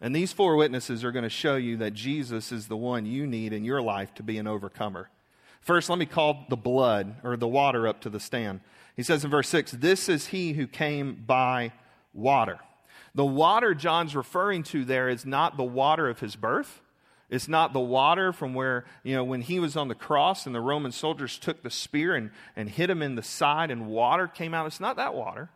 And 0.04 0.14
these 0.14 0.34
four 0.34 0.56
witnesses 0.56 1.02
are 1.02 1.12
going 1.12 1.22
to 1.22 1.30
show 1.30 1.56
you 1.56 1.78
that 1.78 1.94
Jesus 1.94 2.52
is 2.52 2.68
the 2.68 2.76
one 2.76 3.06
you 3.06 3.26
need 3.26 3.54
in 3.54 3.64
your 3.64 3.80
life 3.80 4.12
to 4.16 4.22
be 4.22 4.36
an 4.36 4.46
overcomer. 4.46 5.08
First, 5.62 5.88
let 5.88 5.98
me 5.98 6.04
call 6.04 6.44
the 6.50 6.58
blood 6.58 7.14
or 7.24 7.38
the 7.38 7.48
water 7.48 7.88
up 7.88 8.02
to 8.02 8.10
the 8.10 8.20
stand. 8.20 8.60
He 8.96 9.02
says 9.02 9.24
in 9.24 9.30
verse 9.30 9.48
6 9.48 9.72
This 9.72 10.10
is 10.10 10.26
he 10.26 10.52
who 10.52 10.66
came 10.66 11.24
by 11.26 11.72
water. 12.12 12.58
The 13.14 13.24
water 13.24 13.74
John's 13.74 14.14
referring 14.14 14.64
to 14.64 14.84
there 14.84 15.08
is 15.08 15.24
not 15.24 15.56
the 15.56 15.64
water 15.64 16.06
of 16.10 16.20
his 16.20 16.36
birth. 16.36 16.82
It's 17.30 17.48
not 17.48 17.72
the 17.72 17.80
water 17.80 18.34
from 18.34 18.52
where, 18.52 18.84
you 19.04 19.14
know, 19.14 19.24
when 19.24 19.40
he 19.40 19.58
was 19.58 19.74
on 19.74 19.88
the 19.88 19.94
cross 19.94 20.44
and 20.44 20.54
the 20.54 20.60
Roman 20.60 20.92
soldiers 20.92 21.38
took 21.38 21.62
the 21.62 21.70
spear 21.70 22.14
and, 22.14 22.30
and 22.54 22.68
hit 22.68 22.90
him 22.90 23.00
in 23.00 23.14
the 23.14 23.22
side 23.22 23.70
and 23.70 23.86
water 23.86 24.28
came 24.28 24.52
out. 24.52 24.66
It's 24.66 24.80
not 24.80 24.96
that 24.96 25.14
water. 25.14 25.48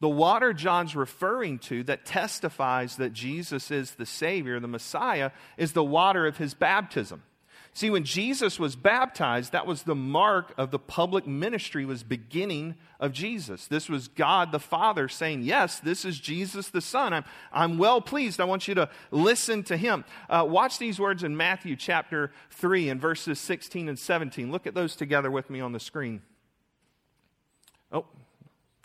The 0.00 0.08
water 0.08 0.52
John's 0.52 0.94
referring 0.94 1.58
to 1.60 1.82
that 1.84 2.04
testifies 2.04 2.96
that 2.96 3.12
Jesus 3.12 3.70
is 3.70 3.92
the 3.92 4.06
Savior, 4.06 4.60
the 4.60 4.68
Messiah, 4.68 5.30
is 5.56 5.72
the 5.72 5.84
water 5.84 6.26
of 6.26 6.36
his 6.36 6.52
baptism. 6.52 7.22
See, 7.76 7.90
when 7.90 8.04
Jesus 8.04 8.58
was 8.58 8.74
baptized, 8.74 9.52
that 9.52 9.66
was 9.66 9.82
the 9.82 9.94
mark 9.94 10.54
of 10.56 10.70
the 10.70 10.78
public 10.78 11.26
ministry 11.26 11.84
was 11.84 12.02
beginning 12.02 12.74
of 12.98 13.12
Jesus. 13.12 13.66
This 13.66 13.86
was 13.86 14.08
God 14.08 14.50
the 14.50 14.58
Father 14.58 15.08
saying, 15.08 15.42
yes, 15.42 15.78
this 15.78 16.06
is 16.06 16.18
Jesus 16.18 16.70
the 16.70 16.80
Son. 16.80 17.12
I'm, 17.12 17.24
I'm 17.52 17.76
well 17.76 18.00
pleased. 18.00 18.40
I 18.40 18.44
want 18.44 18.66
you 18.66 18.74
to 18.76 18.88
listen 19.10 19.62
to 19.64 19.76
him. 19.76 20.06
Uh, 20.30 20.46
watch 20.48 20.78
these 20.78 20.98
words 20.98 21.22
in 21.22 21.36
Matthew 21.36 21.76
chapter 21.76 22.32
3 22.48 22.88
and 22.88 22.98
verses 22.98 23.38
16 23.40 23.90
and 23.90 23.98
17. 23.98 24.50
Look 24.50 24.66
at 24.66 24.72
those 24.72 24.96
together 24.96 25.30
with 25.30 25.50
me 25.50 25.60
on 25.60 25.72
the 25.72 25.80
screen. 25.80 26.22
Oh, 27.92 28.06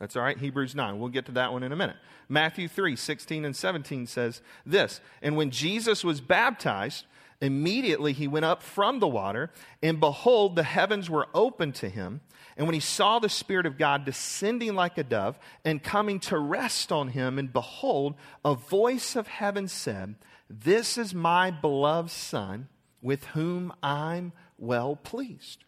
that's 0.02 0.16
all 0.16 0.24
right. 0.24 0.38
Hebrews 0.38 0.74
9. 0.74 1.00
We'll 1.00 1.10
get 1.10 1.28
to 1.28 1.32
that 1.34 1.54
one 1.54 1.62
in 1.62 1.72
a 1.72 1.76
minute. 1.76 1.96
Matthew 2.28 2.68
3, 2.68 2.96
16 2.96 3.46
and 3.46 3.56
17 3.56 4.08
says 4.08 4.42
this 4.66 5.00
And 5.22 5.38
when 5.38 5.52
Jesus 5.52 6.04
was 6.04 6.20
baptized, 6.20 7.06
immediately 7.40 8.12
he 8.12 8.28
went 8.28 8.46
up 8.46 8.64
from 8.64 9.00
the 9.00 9.08
water, 9.08 9.52
and 9.84 10.00
behold, 10.00 10.56
the 10.56 10.64
heavens 10.64 11.08
were 11.08 11.28
opened 11.36 11.76
to 11.76 11.88
him. 11.88 12.22
And 12.58 12.66
when 12.66 12.74
he 12.74 12.80
saw 12.80 13.20
the 13.20 13.30
Spirit 13.30 13.68
of 13.68 13.78
God 13.78 14.04
descending 14.04 14.74
like 14.74 14.98
a 14.98 15.04
dove 15.04 15.38
and 15.64 15.84
coming 15.84 16.20
to 16.22 16.40
rest 16.40 16.92
on 16.92 17.10
him, 17.10 17.38
and 17.38 17.54
behold, 17.54 18.16
a 18.44 18.56
voice 18.56 19.16
of 19.16 19.28
heaven 19.28 19.68
said, 19.68 20.16
This 20.50 20.98
is 20.98 21.14
my 21.14 21.52
beloved 21.52 22.10
Son, 22.10 22.70
with 23.04 23.26
whom 23.26 23.72
I'm 23.84 24.34
well 24.58 24.96
pleased. 24.96 25.64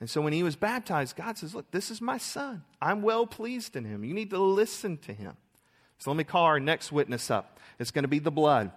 And 0.00 0.08
so 0.08 0.20
when 0.20 0.32
he 0.32 0.42
was 0.42 0.56
baptized, 0.56 1.16
God 1.16 1.38
says, 1.38 1.54
Look, 1.54 1.70
this 1.70 1.90
is 1.90 2.00
my 2.00 2.18
son. 2.18 2.62
I'm 2.80 3.02
well 3.02 3.26
pleased 3.26 3.74
in 3.74 3.84
him. 3.84 4.04
You 4.04 4.14
need 4.14 4.30
to 4.30 4.38
listen 4.38 4.96
to 4.98 5.12
him. 5.12 5.36
So 5.98 6.10
let 6.10 6.16
me 6.16 6.24
call 6.24 6.44
our 6.44 6.60
next 6.60 6.92
witness 6.92 7.30
up. 7.30 7.58
It's 7.78 7.90
going 7.90 8.04
to 8.04 8.08
be 8.08 8.20
the 8.20 8.30
blood. 8.30 8.70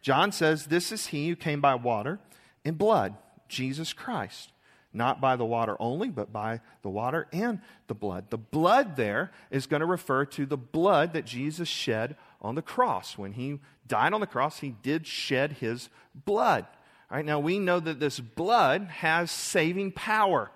John 0.00 0.32
says, 0.32 0.66
This 0.66 0.90
is 0.90 1.08
he 1.08 1.28
who 1.28 1.36
came 1.36 1.60
by 1.60 1.74
water 1.74 2.18
and 2.64 2.78
blood, 2.78 3.16
Jesus 3.48 3.92
Christ. 3.92 4.50
Not 4.94 5.22
by 5.22 5.36
the 5.36 5.44
water 5.44 5.76
only, 5.80 6.10
but 6.10 6.32
by 6.32 6.60
the 6.82 6.90
water 6.90 7.26
and 7.32 7.60
the 7.86 7.94
blood. 7.94 8.28
The 8.28 8.38
blood 8.38 8.96
there 8.96 9.30
is 9.50 9.66
going 9.66 9.80
to 9.80 9.86
refer 9.86 10.26
to 10.26 10.44
the 10.44 10.58
blood 10.58 11.14
that 11.14 11.24
Jesus 11.24 11.68
shed 11.68 12.16
on 12.42 12.56
the 12.56 12.62
cross. 12.62 13.16
When 13.16 13.32
he 13.32 13.60
died 13.86 14.12
on 14.12 14.20
the 14.20 14.26
cross, 14.26 14.60
he 14.60 14.76
did 14.82 15.06
shed 15.06 15.52
his 15.52 15.88
blood. 16.14 16.66
All 17.10 17.16
right, 17.16 17.24
now 17.24 17.40
we 17.40 17.58
know 17.58 17.80
that 17.80 18.00
this 18.00 18.20
blood 18.20 18.88
has 18.88 19.30
saving 19.30 19.92
power. 19.92 20.50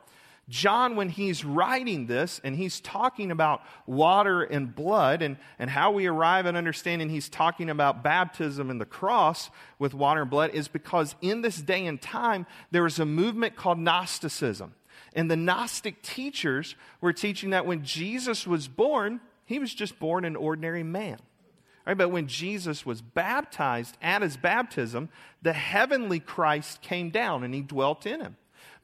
John, 0.49 0.95
when 0.95 1.09
he's 1.09 1.45
writing 1.45 2.07
this 2.07 2.41
and 2.45 2.55
he's 2.55 2.81
talking 2.81 3.33
about 3.33 3.63
water 3.85 4.45
and 4.45 4.73
blood 4.73 5.21
and, 5.21 5.39
and 5.59 5.69
how 5.69 5.91
we 5.91 6.07
arrive 6.07 6.47
at 6.47 6.55
understanding 6.55 7.09
he's 7.09 7.29
talking 7.29 7.69
about 7.69 8.05
baptism 8.05 8.71
and 8.71 8.81
the 8.81 8.87
cross 8.87 9.51
with 9.81 9.93
water 9.93 10.23
and 10.23 10.31
blood, 10.31 10.51
is 10.51 10.69
because 10.69 11.17
in 11.21 11.43
this 11.43 11.61
day 11.61 11.85
and 11.87 12.01
time, 12.01 12.47
there 12.71 12.85
was 12.85 13.01
a 13.01 13.05
movement 13.05 13.57
called 13.57 13.79
Gnosticism. 13.79 14.75
And 15.15 15.29
the 15.29 15.37
Gnostic 15.37 16.01
teachers 16.03 16.77
were 17.01 17.13
teaching 17.13 17.51
that 17.51 17.67
when 17.67 17.83
Jesus 17.83 18.47
was 18.47 18.69
born, 18.69 19.21
he 19.47 19.59
was 19.59 19.75
just 19.75 19.99
born 19.99 20.25
an 20.25 20.37
ordinary 20.37 20.85
man. 20.85 21.19
Right, 21.85 21.97
but 21.97 22.11
when 22.11 22.27
Jesus 22.27 22.85
was 22.85 23.01
baptized 23.01 23.97
at 24.03 24.21
his 24.21 24.37
baptism, 24.37 25.09
the 25.43 25.53
heavenly 25.53 26.19
Christ 26.19 26.83
came 26.83 27.11
down 27.11 27.45
and 27.45 27.55
he 27.55 27.63
dwelt 27.63 28.07
in 28.07 28.21
him. 28.21 28.37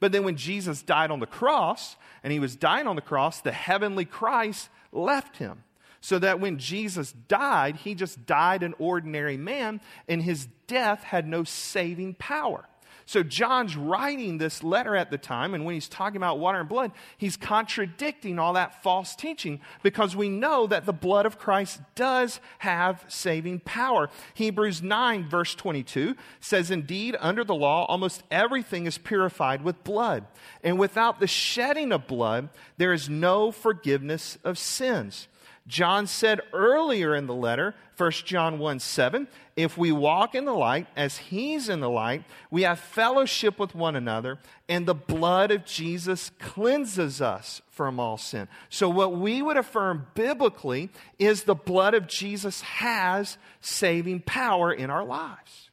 But 0.02 0.10
then 0.10 0.24
when 0.24 0.36
Jesus 0.36 0.82
died 0.82 1.12
on 1.12 1.20
the 1.20 1.28
cross, 1.28 1.94
and 2.24 2.32
he 2.32 2.40
was 2.40 2.56
dying 2.56 2.88
on 2.88 2.96
the 2.96 3.02
cross, 3.02 3.40
the 3.40 3.52
heavenly 3.52 4.04
Christ 4.04 4.68
left 4.90 5.36
him. 5.36 5.62
So 6.00 6.18
that 6.18 6.40
when 6.40 6.58
Jesus 6.58 7.12
died, 7.28 7.76
he 7.76 7.94
just 7.94 8.26
died 8.26 8.64
an 8.64 8.74
ordinary 8.80 9.36
man, 9.36 9.80
and 10.08 10.20
his 10.20 10.48
death 10.66 11.04
had 11.04 11.28
no 11.28 11.44
saving 11.44 12.14
power. 12.14 12.64
So 13.06 13.22
John's 13.22 13.76
writing 13.76 14.38
this 14.38 14.62
letter 14.62 14.96
at 14.96 15.10
the 15.10 15.18
time, 15.18 15.54
and 15.54 15.64
when 15.64 15.74
he's 15.74 15.88
talking 15.88 16.16
about 16.16 16.38
water 16.38 16.60
and 16.60 16.68
blood, 16.68 16.92
he's 17.16 17.36
contradicting 17.36 18.38
all 18.38 18.52
that 18.54 18.82
false 18.82 19.14
teaching 19.14 19.60
because 19.82 20.14
we 20.14 20.28
know 20.28 20.66
that 20.66 20.86
the 20.86 20.92
blood 20.92 21.26
of 21.26 21.38
Christ 21.38 21.80
does 21.94 22.40
have 22.58 23.04
saving 23.08 23.60
power. 23.60 24.08
Hebrews 24.34 24.82
9, 24.82 25.28
verse 25.28 25.54
22 25.54 26.14
says, 26.40 26.70
Indeed, 26.70 27.16
under 27.20 27.44
the 27.44 27.54
law, 27.54 27.84
almost 27.86 28.22
everything 28.30 28.86
is 28.86 28.98
purified 28.98 29.62
with 29.62 29.84
blood, 29.84 30.26
and 30.62 30.78
without 30.78 31.20
the 31.20 31.26
shedding 31.26 31.92
of 31.92 32.06
blood, 32.06 32.48
there 32.76 32.92
is 32.92 33.08
no 33.08 33.50
forgiveness 33.50 34.38
of 34.44 34.58
sins. 34.58 35.28
John 35.66 36.06
said 36.06 36.40
earlier 36.52 37.14
in 37.14 37.26
the 37.26 37.34
letter, 37.34 37.74
1 37.96 38.10
John 38.24 38.58
1 38.58 38.80
7, 38.80 39.28
if 39.56 39.76
we 39.76 39.92
walk 39.92 40.34
in 40.34 40.44
the 40.44 40.54
light 40.54 40.86
as 40.96 41.18
he's 41.18 41.68
in 41.68 41.80
the 41.80 41.90
light, 41.90 42.24
we 42.50 42.62
have 42.62 42.78
fellowship 42.78 43.58
with 43.58 43.74
one 43.74 43.96
another, 43.96 44.38
and 44.68 44.86
the 44.86 44.94
blood 44.94 45.50
of 45.50 45.64
Jesus 45.64 46.30
cleanses 46.38 47.20
us 47.20 47.60
from 47.70 48.00
all 48.00 48.16
sin. 48.16 48.48
So, 48.70 48.88
what 48.88 49.14
we 49.14 49.42
would 49.42 49.56
affirm 49.56 50.06
biblically 50.14 50.90
is 51.18 51.42
the 51.42 51.54
blood 51.54 51.94
of 51.94 52.06
Jesus 52.06 52.62
has 52.62 53.36
saving 53.60 54.20
power 54.20 54.72
in 54.72 54.88
our 54.90 55.04
lives. 55.04 55.70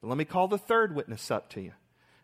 But 0.00 0.08
let 0.08 0.18
me 0.18 0.24
call 0.24 0.48
the 0.48 0.58
third 0.58 0.94
witness 0.94 1.30
up 1.30 1.48
to 1.50 1.60
you. 1.60 1.72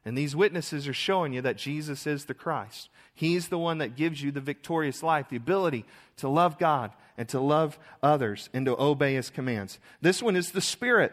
And 0.04 0.18
these 0.18 0.34
witnesses 0.34 0.88
are 0.88 0.94
showing 0.94 1.32
you 1.32 1.42
that 1.42 1.56
Jesus 1.56 2.06
is 2.06 2.24
the 2.24 2.34
Christ. 2.34 2.88
He's 3.14 3.48
the 3.48 3.58
one 3.58 3.78
that 3.78 3.96
gives 3.96 4.22
you 4.22 4.32
the 4.32 4.40
victorious 4.40 5.02
life, 5.02 5.28
the 5.28 5.36
ability 5.36 5.84
to 6.16 6.28
love 6.28 6.58
God 6.58 6.90
and 7.16 7.28
to 7.28 7.40
love 7.40 7.78
others 8.02 8.48
and 8.52 8.66
to 8.66 8.80
obey 8.80 9.14
his 9.14 9.30
commands. 9.30 9.78
This 10.00 10.22
one 10.22 10.36
is 10.36 10.50
the 10.50 10.60
Spirit. 10.60 11.12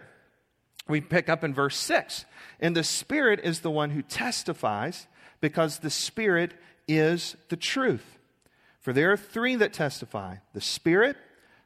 We 0.87 1.01
pick 1.01 1.29
up 1.29 1.43
in 1.43 1.53
verse 1.53 1.77
6. 1.77 2.25
And 2.59 2.75
the 2.75 2.83
Spirit 2.83 3.41
is 3.43 3.59
the 3.59 3.71
one 3.71 3.91
who 3.91 4.01
testifies 4.01 5.07
because 5.41 5.79
the 5.79 5.89
Spirit 5.89 6.53
is 6.87 7.35
the 7.49 7.57
truth. 7.57 8.17
For 8.79 8.93
there 8.93 9.11
are 9.11 9.17
three 9.17 9.55
that 9.57 9.73
testify 9.73 10.37
the 10.53 10.61
Spirit, 10.61 11.17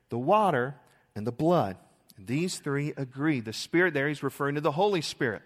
the 0.10 0.17
water, 0.17 0.76
and 1.15 1.26
the 1.26 1.32
blood. 1.32 1.78
And 2.17 2.28
these 2.28 2.60
three 2.60 2.93
agree. 2.98 3.39
The 3.39 3.54
Spirit 3.54 3.93
there, 3.93 4.08
he's 4.08 4.24
referring 4.24 4.56
to 4.56 4.62
the 4.62 4.72
Holy 4.72 5.02
Spirit. 5.02 5.41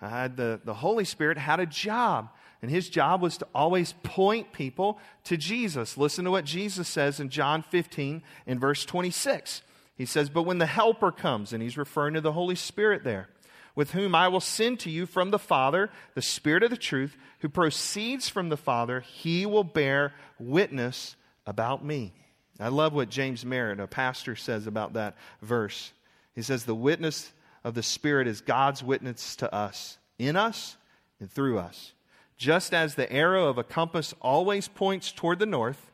Uh, 0.00 0.28
the, 0.28 0.60
the 0.64 0.74
Holy 0.74 1.04
Spirit 1.04 1.38
had 1.38 1.60
a 1.60 1.66
job, 1.66 2.28
and 2.64 2.70
his 2.70 2.88
job 2.88 3.20
was 3.20 3.36
to 3.36 3.46
always 3.54 3.92
point 4.02 4.54
people 4.54 4.98
to 5.24 5.36
Jesus. 5.36 5.98
Listen 5.98 6.24
to 6.24 6.30
what 6.30 6.46
Jesus 6.46 6.88
says 6.88 7.20
in 7.20 7.28
John 7.28 7.62
15 7.62 8.22
in 8.46 8.58
verse 8.58 8.86
26. 8.86 9.60
He 9.98 10.06
says, 10.06 10.30
But 10.30 10.44
when 10.44 10.56
the 10.56 10.64
Helper 10.64 11.12
comes, 11.12 11.52
and 11.52 11.62
he's 11.62 11.76
referring 11.76 12.14
to 12.14 12.22
the 12.22 12.32
Holy 12.32 12.54
Spirit 12.54 13.04
there, 13.04 13.28
with 13.74 13.90
whom 13.90 14.14
I 14.14 14.28
will 14.28 14.40
send 14.40 14.80
to 14.80 14.90
you 14.90 15.04
from 15.04 15.30
the 15.30 15.38
Father, 15.38 15.90
the 16.14 16.22
Spirit 16.22 16.62
of 16.62 16.70
the 16.70 16.78
truth, 16.78 17.18
who 17.40 17.50
proceeds 17.50 18.30
from 18.30 18.48
the 18.48 18.56
Father, 18.56 19.00
he 19.00 19.44
will 19.44 19.62
bear 19.62 20.14
witness 20.38 21.16
about 21.46 21.84
me. 21.84 22.14
I 22.58 22.68
love 22.68 22.94
what 22.94 23.10
James 23.10 23.44
Merritt, 23.44 23.78
a 23.78 23.86
pastor, 23.86 24.36
says 24.36 24.66
about 24.66 24.94
that 24.94 25.16
verse. 25.42 25.92
He 26.34 26.40
says, 26.40 26.64
The 26.64 26.74
witness 26.74 27.30
of 27.62 27.74
the 27.74 27.82
Spirit 27.82 28.26
is 28.26 28.40
God's 28.40 28.82
witness 28.82 29.36
to 29.36 29.54
us, 29.54 29.98
in 30.18 30.34
us 30.34 30.78
and 31.20 31.30
through 31.30 31.58
us. 31.58 31.93
Just 32.36 32.74
as 32.74 32.94
the 32.94 33.10
arrow 33.12 33.48
of 33.48 33.58
a 33.58 33.64
compass 33.64 34.14
always 34.20 34.68
points 34.68 35.12
toward 35.12 35.38
the 35.38 35.46
north, 35.46 35.90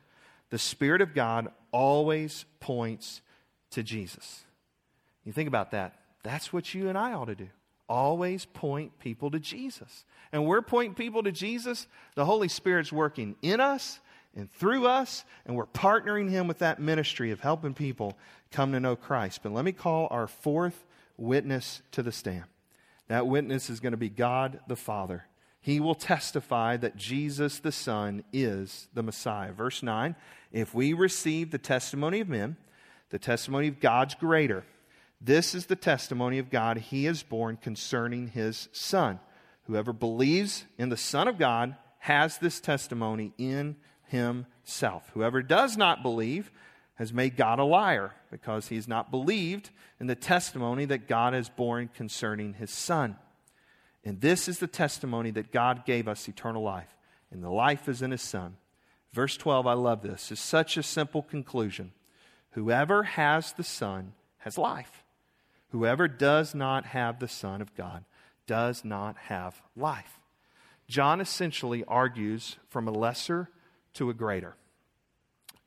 the 0.51 0.59
Spirit 0.59 1.01
of 1.01 1.15
God 1.15 1.49
always 1.73 2.45
points 2.61 3.21
to 3.71 3.83
Jesus. 3.83 4.45
You 5.25 5.33
think 5.33 5.49
about 5.49 5.71
that. 5.73 5.95
That's 6.23 6.53
what 6.53 6.75
you 6.75 6.89
and 6.89 6.99
I 6.99 7.13
ought 7.13 7.27
to 7.27 7.35
do. 7.35 7.49
Always 7.89 8.45
point 8.45 8.99
people 8.99 9.31
to 9.31 9.39
Jesus. 9.39 10.05
And 10.33 10.47
we're 10.47 10.63
pointing 10.63 10.95
people 10.95 11.23
to 11.23 11.33
Jesus. 11.33 11.87
The 12.15 12.25
Holy 12.25 12.49
Spirit's 12.49 12.93
working 12.93 13.37
in 13.43 13.61
us 13.61 14.01
and 14.35 14.51
through 14.53 14.87
us, 14.87 15.25
and 15.45 15.57
we're 15.57 15.67
partnering 15.67 16.31
Him 16.31 16.47
with 16.47 16.59
that 16.59 16.79
ministry 16.79 17.33
of 17.33 17.41
helping 17.41 17.75
people 17.75 18.17
come 18.53 18.73
to 18.73 18.81
know 18.81 18.95
Christ. 18.95 19.41
But 19.43 19.53
let 19.53 19.65
me 19.65 19.73
call 19.73 20.07
our 20.11 20.29
fourth 20.29 20.85
witness 21.17 21.83
to 21.93 22.03
the 22.03 22.13
stand. 22.13 22.45
That 23.09 23.27
witness 23.27 23.71
is 23.71 23.81
going 23.81 23.91
to 23.91 23.97
be 23.97 24.09
God 24.09 24.61
the 24.69 24.77
Father. 24.77 25.25
He 25.61 25.79
will 25.79 25.95
testify 25.95 26.77
that 26.79 26.97
Jesus 26.97 27.59
the 27.59 27.73
Son 27.73 28.25
is 28.33 28.89
the 28.95 29.03
Messiah. 29.03 29.53
Verse 29.53 29.83
9 29.83 30.17
If 30.53 30.75
we 30.75 30.93
receive 30.93 31.51
the 31.51 31.59
testimony 31.59 32.21
of 32.21 32.29
men, 32.29 32.57
the 33.11 33.19
testimony 33.19 33.69
of 33.69 33.81
God's 33.81 34.15
greater. 34.15 34.65
This 35.21 35.55
is 35.55 35.67
the 35.67 35.77
testimony 35.77 36.39
of 36.39 36.49
God 36.49 36.79
he 36.79 37.05
has 37.05 37.23
borne 37.23 37.57
concerning 37.57 38.29
his 38.29 38.69
Son. 38.73 39.21
Whoever 39.65 39.93
believes 39.93 40.65
in 40.79 40.89
the 40.89 40.97
Son 40.97 41.29
of 41.29 41.39
God 41.39 41.77
has 41.99 42.39
this 42.39 42.59
testimony 42.59 43.35
in 43.37 43.77
himself. 44.07 45.11
Whoever 45.13 45.43
does 45.43 45.77
not 45.77 46.03
believe 46.03 46.51
has 46.95 47.13
made 47.13 47.37
God 47.37 47.59
a 47.59 47.65
liar 47.65 48.15
because 48.31 48.69
he 48.69 48.77
has 48.77 48.89
not 48.89 49.11
believed 49.11 49.71
in 50.01 50.07
the 50.07 50.15
testimony 50.15 50.87
that 50.87 51.07
God 51.07 51.35
has 51.35 51.49
borne 51.51 51.89
concerning 51.95 52.55
his 52.55 52.71
Son. 52.71 53.17
And 54.05 54.21
this 54.21 54.49
is 54.49 54.59
the 54.59 54.67
testimony 54.67 55.31
that 55.33 55.53
God 55.53 55.85
gave 55.85 56.09
us 56.09 56.29
eternal 56.29 56.63
life, 56.63 56.97
and 57.31 57.43
the 57.43 57.51
life 57.51 57.89
is 57.89 58.03
in 58.03 58.11
his 58.11 58.23
Son. 58.23 58.57
Verse 59.13 59.37
12, 59.37 59.67
I 59.67 59.75
love 59.75 60.03
this, 60.03 60.31
is 60.31 60.41
such 60.41 60.77
a 60.77 60.83
simple 60.83 61.23
conclusion. 61.23 61.93
Whoever 62.53 63.03
has 63.03 63.53
the 63.53 63.65
Son 63.65 64.13
has 64.39 64.57
life. 64.57 65.05
Whoever 65.71 66.09
does 66.09 66.55
not 66.55 66.87
have 66.87 67.19
the 67.19 67.29
Son 67.29 67.61
of 67.61 67.75
God 67.75 68.05
does 68.47 68.85
not 68.85 69.17
have 69.17 69.61
life. 69.77 70.19
John 70.89 71.21
essentially 71.21 71.85
argues 71.85 72.57
from 72.69 72.89
a 72.89 72.93
lesser 72.93 73.49
to 73.95 74.11
a 74.11 74.15
greater, 74.15 74.57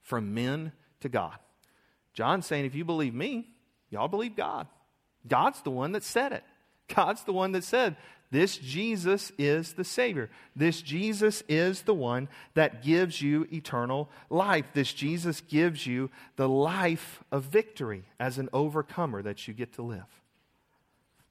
from 0.02 0.34
men 0.34 0.74
to 1.00 1.08
God. 1.08 1.38
John's 2.14 2.46
saying, 2.46 2.66
if 2.66 2.76
you 2.76 2.84
believe 2.84 3.14
me, 3.14 3.48
y'all 3.90 4.10
believe 4.10 4.36
God. 4.36 4.68
God's 5.26 5.62
the 5.62 5.72
one 5.72 5.94
that 5.94 6.04
said 6.04 6.34
it. 6.34 6.44
God's 6.94 7.24
the 7.24 7.32
one 7.32 7.54
that 7.54 7.64
said, 7.64 7.96
this 8.34 8.58
Jesus 8.58 9.32
is 9.38 9.74
the 9.74 9.84
Savior. 9.84 10.28
This 10.56 10.82
Jesus 10.82 11.44
is 11.48 11.84
the 11.84 11.94
one 11.94 12.28
that 12.56 12.82
gives 12.82 13.22
you 13.22 13.48
eternal 13.54 14.10
life. 14.28 14.66
This 14.74 14.92
Jesus 14.92 15.40
gives 15.40 15.86
you 15.86 16.10
the 16.36 16.50
life 16.50 17.24
of 17.32 17.44
victory 17.44 18.06
as 18.20 18.40
an 18.40 18.50
overcomer 18.52 19.22
that 19.22 19.48
you 19.48 19.54
get 19.54 19.74
to 19.74 19.84
live. 19.84 20.08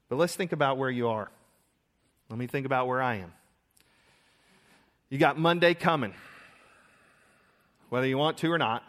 But 0.09 0.15
let's 0.15 0.37
think 0.37 0.53
about 0.53 0.79
where 0.79 0.91
you 0.91 1.09
are. 1.09 1.29
Let 2.31 2.39
me 2.39 2.47
think 2.47 2.67
about 2.67 2.87
where 2.87 3.03
I 3.03 3.17
am. 3.17 3.33
You 5.11 5.19
got 5.19 5.37
Monday 5.37 5.75
coming, 5.75 6.15
whether 7.89 8.07
you 8.07 8.17
want 8.17 8.39
to 8.39 8.53
or 8.53 8.59
not. 8.59 8.85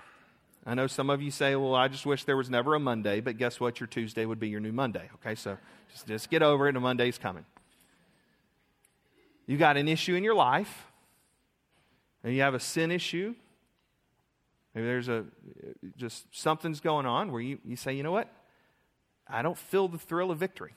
I 0.68 0.76
know 0.76 0.86
some 0.86 1.10
of 1.10 1.20
you 1.20 1.32
say, 1.32 1.56
well, 1.56 1.74
I 1.74 1.88
just 1.88 2.06
wish 2.06 2.26
there 2.26 2.38
was 2.38 2.52
never 2.52 2.76
a 2.76 2.80
Monday, 2.80 3.22
but 3.22 3.40
guess 3.40 3.60
what? 3.60 3.80
Your 3.80 3.88
Tuesday 3.88 4.24
would 4.28 4.40
be 4.40 4.50
your 4.50 4.60
new 4.60 4.72
Monday. 4.72 5.10
Okay, 5.16 5.34
so 5.34 5.58
just, 5.92 6.06
just 6.06 6.30
get 6.30 6.44
over 6.44 6.68
it, 6.68 6.76
and 6.76 6.84
Monday's 6.84 7.18
coming. 7.18 7.46
You 9.46 9.58
got 9.58 9.78
an 9.78 9.88
issue 9.88 10.16
in 10.16 10.24
your 10.24 10.36
life, 10.36 10.88
and 12.24 12.34
you 12.34 12.42
have 12.42 12.54
a 12.54 12.60
sin 12.60 12.92
issue. 12.92 13.36
Maybe 14.74 14.88
there's 14.88 15.10
a 15.10 15.26
just 15.98 16.26
something's 16.32 16.80
going 16.80 17.06
on 17.06 17.32
where 17.32 17.42
you, 17.42 17.60
you 17.66 17.76
say, 17.76 17.94
you 17.94 18.04
know 18.04 18.12
what? 18.12 18.30
I 19.28 19.42
don't 19.42 19.58
feel 19.58 19.88
the 19.88 19.98
thrill 19.98 20.32
of 20.32 20.40
victory. 20.40 20.74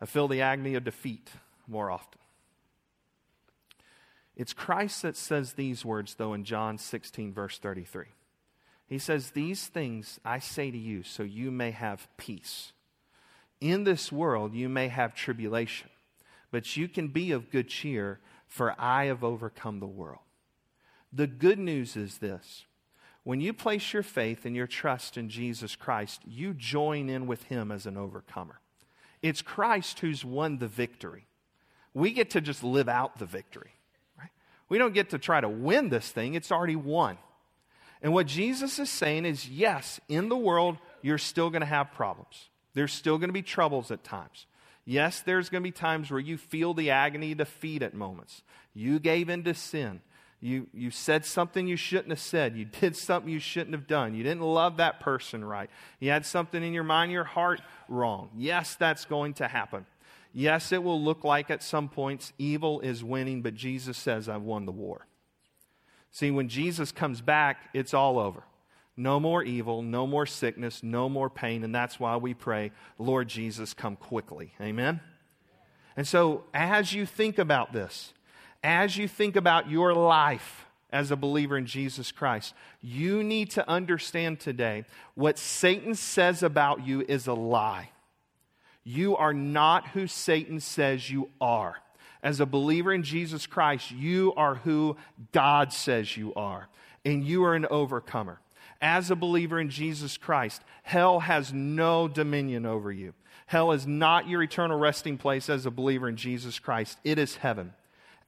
I 0.00 0.06
feel 0.06 0.28
the 0.28 0.40
agony 0.40 0.74
of 0.74 0.84
defeat 0.84 1.30
more 1.68 1.90
often. 1.90 2.18
It's 4.34 4.54
Christ 4.54 5.02
that 5.02 5.16
says 5.16 5.52
these 5.52 5.84
words, 5.84 6.14
though, 6.14 6.32
in 6.32 6.44
John 6.44 6.78
16, 6.78 7.34
verse 7.34 7.58
33. 7.58 8.06
He 8.86 8.98
says, 8.98 9.30
These 9.30 9.66
things 9.66 10.18
I 10.24 10.38
say 10.38 10.70
to 10.70 10.78
you 10.78 11.02
so 11.02 11.22
you 11.22 11.50
may 11.50 11.70
have 11.72 12.08
peace. 12.16 12.72
In 13.60 13.84
this 13.84 14.10
world 14.10 14.54
you 14.54 14.70
may 14.70 14.88
have 14.88 15.14
tribulation, 15.14 15.89
but 16.50 16.76
you 16.76 16.88
can 16.88 17.08
be 17.08 17.32
of 17.32 17.50
good 17.50 17.68
cheer, 17.68 18.20
for 18.46 18.74
I 18.78 19.06
have 19.06 19.22
overcome 19.22 19.80
the 19.80 19.86
world. 19.86 20.20
The 21.12 21.26
good 21.26 21.58
news 21.58 21.96
is 21.96 22.18
this 22.18 22.64
when 23.22 23.40
you 23.40 23.52
place 23.52 23.92
your 23.92 24.02
faith 24.02 24.44
and 24.46 24.56
your 24.56 24.66
trust 24.66 25.16
in 25.16 25.28
Jesus 25.28 25.76
Christ, 25.76 26.22
you 26.26 26.54
join 26.54 27.08
in 27.08 27.26
with 27.26 27.44
him 27.44 27.70
as 27.70 27.86
an 27.86 27.96
overcomer. 27.96 28.60
It's 29.22 29.42
Christ 29.42 30.00
who's 30.00 30.24
won 30.24 30.58
the 30.58 30.68
victory. 30.68 31.26
We 31.92 32.12
get 32.12 32.30
to 32.30 32.40
just 32.40 32.64
live 32.64 32.88
out 32.88 33.18
the 33.18 33.26
victory. 33.26 33.72
Right? 34.18 34.30
We 34.68 34.78
don't 34.78 34.94
get 34.94 35.10
to 35.10 35.18
try 35.18 35.40
to 35.40 35.48
win 35.48 35.90
this 35.90 36.10
thing, 36.10 36.34
it's 36.34 36.52
already 36.52 36.76
won. 36.76 37.18
And 38.02 38.14
what 38.14 38.26
Jesus 38.26 38.78
is 38.78 38.88
saying 38.88 39.26
is 39.26 39.48
yes, 39.48 40.00
in 40.08 40.30
the 40.30 40.36
world, 40.36 40.78
you're 41.02 41.18
still 41.18 41.50
going 41.50 41.60
to 41.60 41.66
have 41.66 41.92
problems. 41.92 42.48
There's 42.72 42.92
still 42.92 43.18
going 43.18 43.28
to 43.28 43.34
be 43.34 43.42
troubles 43.42 43.90
at 43.90 44.04
times. 44.04 44.46
Yes, 44.84 45.20
there's 45.20 45.48
going 45.48 45.62
to 45.62 45.66
be 45.66 45.72
times 45.72 46.10
where 46.10 46.20
you 46.20 46.36
feel 46.36 46.74
the 46.74 46.90
agony 46.90 47.34
defeat 47.34 47.82
at 47.82 47.94
moments. 47.94 48.42
You 48.74 48.98
gave 48.98 49.28
in 49.28 49.44
to 49.44 49.54
sin. 49.54 50.00
You, 50.40 50.68
you 50.72 50.90
said 50.90 51.26
something 51.26 51.68
you 51.68 51.76
shouldn't 51.76 52.10
have 52.10 52.20
said. 52.20 52.56
You 52.56 52.64
did 52.64 52.96
something 52.96 53.30
you 53.30 53.40
shouldn't 53.40 53.74
have 53.74 53.86
done. 53.86 54.14
You 54.14 54.22
didn't 54.22 54.42
love 54.42 54.78
that 54.78 55.00
person 55.00 55.44
right. 55.44 55.68
You 55.98 56.10
had 56.10 56.24
something 56.24 56.62
in 56.62 56.72
your 56.72 56.84
mind, 56.84 57.12
your 57.12 57.24
heart 57.24 57.60
wrong. 57.88 58.30
Yes, 58.36 58.74
that's 58.74 59.04
going 59.04 59.34
to 59.34 59.48
happen. 59.48 59.84
Yes, 60.32 60.72
it 60.72 60.82
will 60.82 61.00
look 61.00 61.24
like 61.24 61.50
at 61.50 61.62
some 61.62 61.88
points 61.88 62.32
evil 62.38 62.80
is 62.80 63.04
winning, 63.04 63.42
but 63.42 63.54
Jesus 63.54 63.98
says, 63.98 64.28
I've 64.28 64.42
won 64.42 64.64
the 64.64 64.72
war. 64.72 65.06
See, 66.10 66.30
when 66.30 66.48
Jesus 66.48 66.90
comes 66.90 67.20
back, 67.20 67.68
it's 67.74 67.92
all 67.92 68.18
over. 68.18 68.42
No 68.96 69.18
more 69.18 69.42
evil, 69.42 69.82
no 69.82 70.06
more 70.06 70.26
sickness, 70.26 70.82
no 70.82 71.08
more 71.08 71.30
pain. 71.30 71.64
And 71.64 71.74
that's 71.74 71.98
why 71.98 72.16
we 72.16 72.34
pray, 72.34 72.72
Lord 72.98 73.28
Jesus, 73.28 73.72
come 73.72 73.96
quickly. 73.96 74.52
Amen? 74.60 75.00
And 75.96 76.06
so, 76.06 76.44
as 76.52 76.92
you 76.92 77.06
think 77.06 77.38
about 77.38 77.72
this, 77.72 78.12
as 78.62 78.96
you 78.96 79.08
think 79.08 79.36
about 79.36 79.70
your 79.70 79.94
life 79.94 80.66
as 80.90 81.10
a 81.10 81.16
believer 81.16 81.56
in 81.56 81.66
Jesus 81.66 82.12
Christ, 82.12 82.54
you 82.80 83.22
need 83.22 83.50
to 83.52 83.68
understand 83.68 84.40
today 84.40 84.84
what 85.14 85.38
Satan 85.38 85.94
says 85.94 86.42
about 86.42 86.86
you 86.86 87.04
is 87.06 87.26
a 87.26 87.34
lie. 87.34 87.90
You 88.84 89.16
are 89.16 89.34
not 89.34 89.88
who 89.88 90.06
Satan 90.06 90.60
says 90.60 91.10
you 91.10 91.30
are. 91.40 91.76
As 92.22 92.40
a 92.40 92.46
believer 92.46 92.92
in 92.92 93.02
Jesus 93.02 93.46
Christ, 93.46 93.90
you 93.90 94.34
are 94.36 94.56
who 94.56 94.96
God 95.32 95.72
says 95.72 96.16
you 96.16 96.34
are, 96.34 96.68
and 97.04 97.24
you 97.24 97.44
are 97.44 97.54
an 97.54 97.66
overcomer 97.70 98.40
as 98.80 99.10
a 99.10 99.16
believer 99.16 99.60
in 99.60 99.70
Jesus 99.70 100.16
Christ, 100.16 100.62
hell 100.82 101.20
has 101.20 101.52
no 101.52 102.08
dominion 102.08 102.66
over 102.66 102.90
you. 102.90 103.14
Hell 103.46 103.72
is 103.72 103.86
not 103.86 104.28
your 104.28 104.42
eternal 104.42 104.78
resting 104.78 105.18
place 105.18 105.48
as 105.50 105.66
a 105.66 105.70
believer 105.70 106.08
in 106.08 106.16
Jesus 106.16 106.58
Christ, 106.58 106.98
it 107.04 107.18
is 107.18 107.36
heaven. 107.36 107.72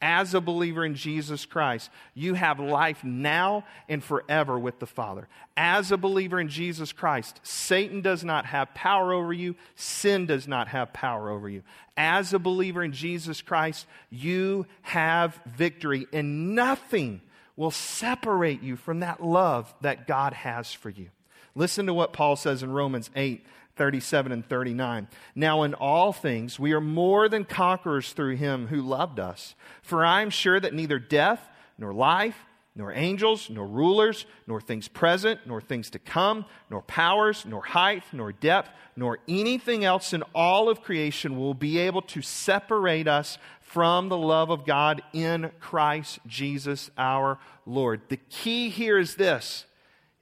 As 0.04 0.34
a 0.34 0.40
believer 0.40 0.84
in 0.84 0.96
Jesus 0.96 1.46
Christ, 1.46 1.88
you 2.12 2.34
have 2.34 2.58
life 2.58 3.04
now 3.04 3.64
and 3.88 4.02
forever 4.02 4.58
with 4.58 4.80
the 4.80 4.86
Father. 4.86 5.28
As 5.56 5.92
a 5.92 5.96
believer 5.96 6.40
in 6.40 6.48
Jesus 6.48 6.92
Christ, 6.92 7.38
Satan 7.44 8.00
does 8.00 8.24
not 8.24 8.46
have 8.46 8.74
power 8.74 9.12
over 9.12 9.32
you, 9.32 9.54
sin 9.76 10.26
does 10.26 10.48
not 10.48 10.66
have 10.66 10.92
power 10.92 11.30
over 11.30 11.48
you. 11.48 11.62
As 11.96 12.34
a 12.34 12.40
believer 12.40 12.82
in 12.82 12.90
Jesus 12.90 13.40
Christ, 13.42 13.86
you 14.10 14.66
have 14.80 15.40
victory, 15.46 16.08
and 16.12 16.56
nothing 16.56 17.20
will 17.56 17.70
separate 17.70 18.62
you 18.62 18.76
from 18.76 19.00
that 19.00 19.22
love 19.22 19.72
that 19.80 20.06
God 20.06 20.32
has 20.32 20.72
for 20.72 20.90
you. 20.90 21.08
Listen 21.54 21.86
to 21.86 21.94
what 21.94 22.12
Paul 22.12 22.36
says 22.36 22.62
in 22.62 22.72
Romans 22.72 23.10
8 23.14 23.44
37 23.74 24.32
and 24.32 24.46
39. 24.46 25.08
Now, 25.34 25.62
in 25.62 25.72
all 25.72 26.12
things, 26.12 26.58
we 26.58 26.72
are 26.72 26.80
more 26.80 27.28
than 27.30 27.46
conquerors 27.46 28.12
through 28.12 28.36
him 28.36 28.66
who 28.66 28.82
loved 28.82 29.18
us. 29.18 29.54
For 29.80 30.04
I 30.04 30.20
am 30.20 30.28
sure 30.28 30.60
that 30.60 30.74
neither 30.74 30.98
death, 30.98 31.40
nor 31.78 31.94
life, 31.94 32.36
nor 32.74 32.92
angels, 32.92 33.50
nor 33.50 33.66
rulers, 33.66 34.24
nor 34.46 34.60
things 34.60 34.88
present, 34.88 35.40
nor 35.46 35.60
things 35.60 35.90
to 35.90 35.98
come, 35.98 36.46
nor 36.70 36.80
powers, 36.82 37.44
nor 37.46 37.62
height, 37.62 38.02
nor 38.12 38.32
depth, 38.32 38.70
nor 38.96 39.18
anything 39.28 39.84
else 39.84 40.12
in 40.12 40.22
all 40.34 40.68
of 40.68 40.82
creation 40.82 41.38
will 41.38 41.54
be 41.54 41.78
able 41.78 42.02
to 42.02 42.22
separate 42.22 43.06
us 43.06 43.36
from 43.60 44.08
the 44.08 44.16
love 44.16 44.50
of 44.50 44.64
God 44.64 45.02
in 45.12 45.50
Christ 45.60 46.18
Jesus 46.26 46.90
our 46.96 47.38
Lord. 47.66 48.00
The 48.08 48.16
key 48.16 48.70
here 48.70 48.98
is 48.98 49.16
this 49.16 49.66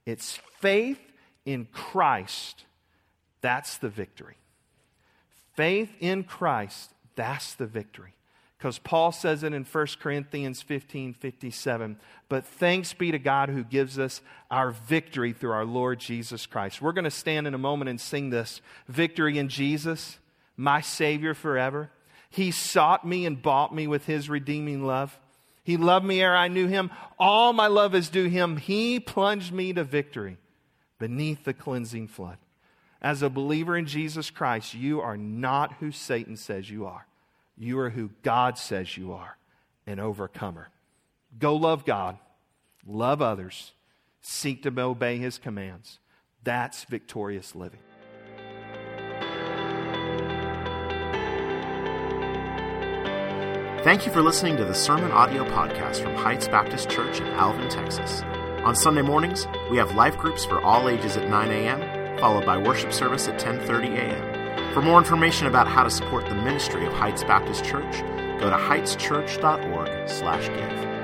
it's 0.05 0.39
faith 0.59 1.01
in 1.45 1.67
Christ. 1.67 2.65
That's 3.43 3.79
the 3.79 3.89
victory. 3.89 4.37
Faith 5.55 5.91
in 6.01 6.25
Christ, 6.25 6.93
that's 7.17 7.55
the 7.55 7.67
victory. 7.67 8.15
Because 8.61 8.79
Paul 8.79 9.11
says 9.11 9.43
it 9.43 9.55
in 9.55 9.65
1 9.65 9.87
Corinthians 10.01 10.61
15 10.61 11.15
57. 11.15 11.97
But 12.29 12.45
thanks 12.45 12.93
be 12.93 13.11
to 13.11 13.19
God 13.19 13.49
who 13.49 13.65
gives 13.65 13.99
us 13.99 14.21
our 14.51 14.73
victory 14.73 15.33
through 15.33 15.53
our 15.53 15.65
Lord 15.65 15.99
Jesus 15.99 16.45
Christ. 16.45 16.83
We're 16.83 16.93
going 16.93 17.05
to 17.05 17.11
stand 17.11 17.47
in 17.47 17.55
a 17.55 17.59
moment 17.59 17.89
and 17.89 17.99
sing 17.99 18.29
this 18.29 18.61
Victory 18.87 19.39
in 19.39 19.49
Jesus, 19.49 20.19
my 20.59 20.83
Savior 20.83 21.33
forever. 21.33 21.91
He 22.29 22.51
sought 22.51 23.07
me 23.07 23.25
and 23.25 23.41
bought 23.41 23.75
me 23.75 23.87
with 23.87 24.05
his 24.05 24.29
redeeming 24.29 24.85
love. 24.85 25.19
He 25.65 25.79
loved 25.79 26.05
me 26.05 26.21
ere 26.21 26.37
I 26.37 26.49
knew 26.49 26.67
him. 26.67 26.91
All 27.19 27.55
my 27.55 27.67
love 27.67 27.95
is 27.95 28.11
due 28.11 28.29
him. 28.29 28.59
He 28.59 29.01
plunged 29.01 29.55
me 29.55 29.73
to 29.73 29.85
victory 29.85 30.37
beneath 30.99 31.45
the 31.45 31.55
cleansing 31.55 32.09
flood. 32.09 32.37
As 33.01 33.23
a 33.23 33.31
believer 33.31 33.75
in 33.75 33.87
Jesus 33.87 34.29
Christ, 34.29 34.75
you 34.75 35.01
are 35.01 35.17
not 35.17 35.73
who 35.81 35.91
Satan 35.93 36.37
says 36.37 36.69
you 36.69 36.85
are. 36.85 37.07
You 37.61 37.79
are 37.81 37.91
who 37.91 38.09
God 38.23 38.57
says 38.57 38.97
you 38.97 39.13
are 39.13 39.37
an 39.87 40.01
overcomer. 40.01 40.71
Go 41.39 41.55
love 41.57 41.85
God, 41.85 42.17
love 42.87 43.21
others, 43.21 43.73
seek 44.23 44.63
to 44.63 44.81
obey 44.81 45.19
his 45.19 45.37
commands. 45.37 45.99
That's 46.43 46.85
victorious 46.85 47.55
living. 47.55 47.81
Thank 53.85 54.07
you 54.07 54.13
for 54.13 54.23
listening 54.23 54.57
to 54.57 54.65
the 54.65 54.75
Sermon 54.75 55.11
Audio 55.11 55.45
Podcast 55.45 56.03
from 56.03 56.15
Heights 56.15 56.49
Baptist 56.49 56.89
Church 56.89 57.21
in 57.21 57.27
Alvin, 57.27 57.69
Texas. 57.69 58.23
On 58.65 58.75
Sunday 58.75 59.03
mornings, 59.03 59.47
we 59.71 59.77
have 59.77 59.95
life 59.95 60.17
groups 60.17 60.47
for 60.47 60.63
all 60.63 60.89
ages 60.89 61.19
at 61.19 61.29
9 61.29 61.51
a.m., 61.51 62.19
followed 62.19 62.47
by 62.47 62.57
worship 62.57 62.91
service 62.91 63.29
at 63.29 63.39
10.30 63.39 63.99
a.m. 63.99 64.40
For 64.73 64.83
more 64.83 64.99
information 64.99 65.47
about 65.49 65.67
how 65.67 65.83
to 65.83 65.91
support 65.91 66.27
the 66.27 66.37
ministry 66.37 66.87
of 66.87 66.93
Heights 66.93 67.25
Baptist 67.25 67.65
Church, 67.65 68.03
go 68.39 68.51
to 68.51 68.57
heightschurch.org/give. 68.57 71.00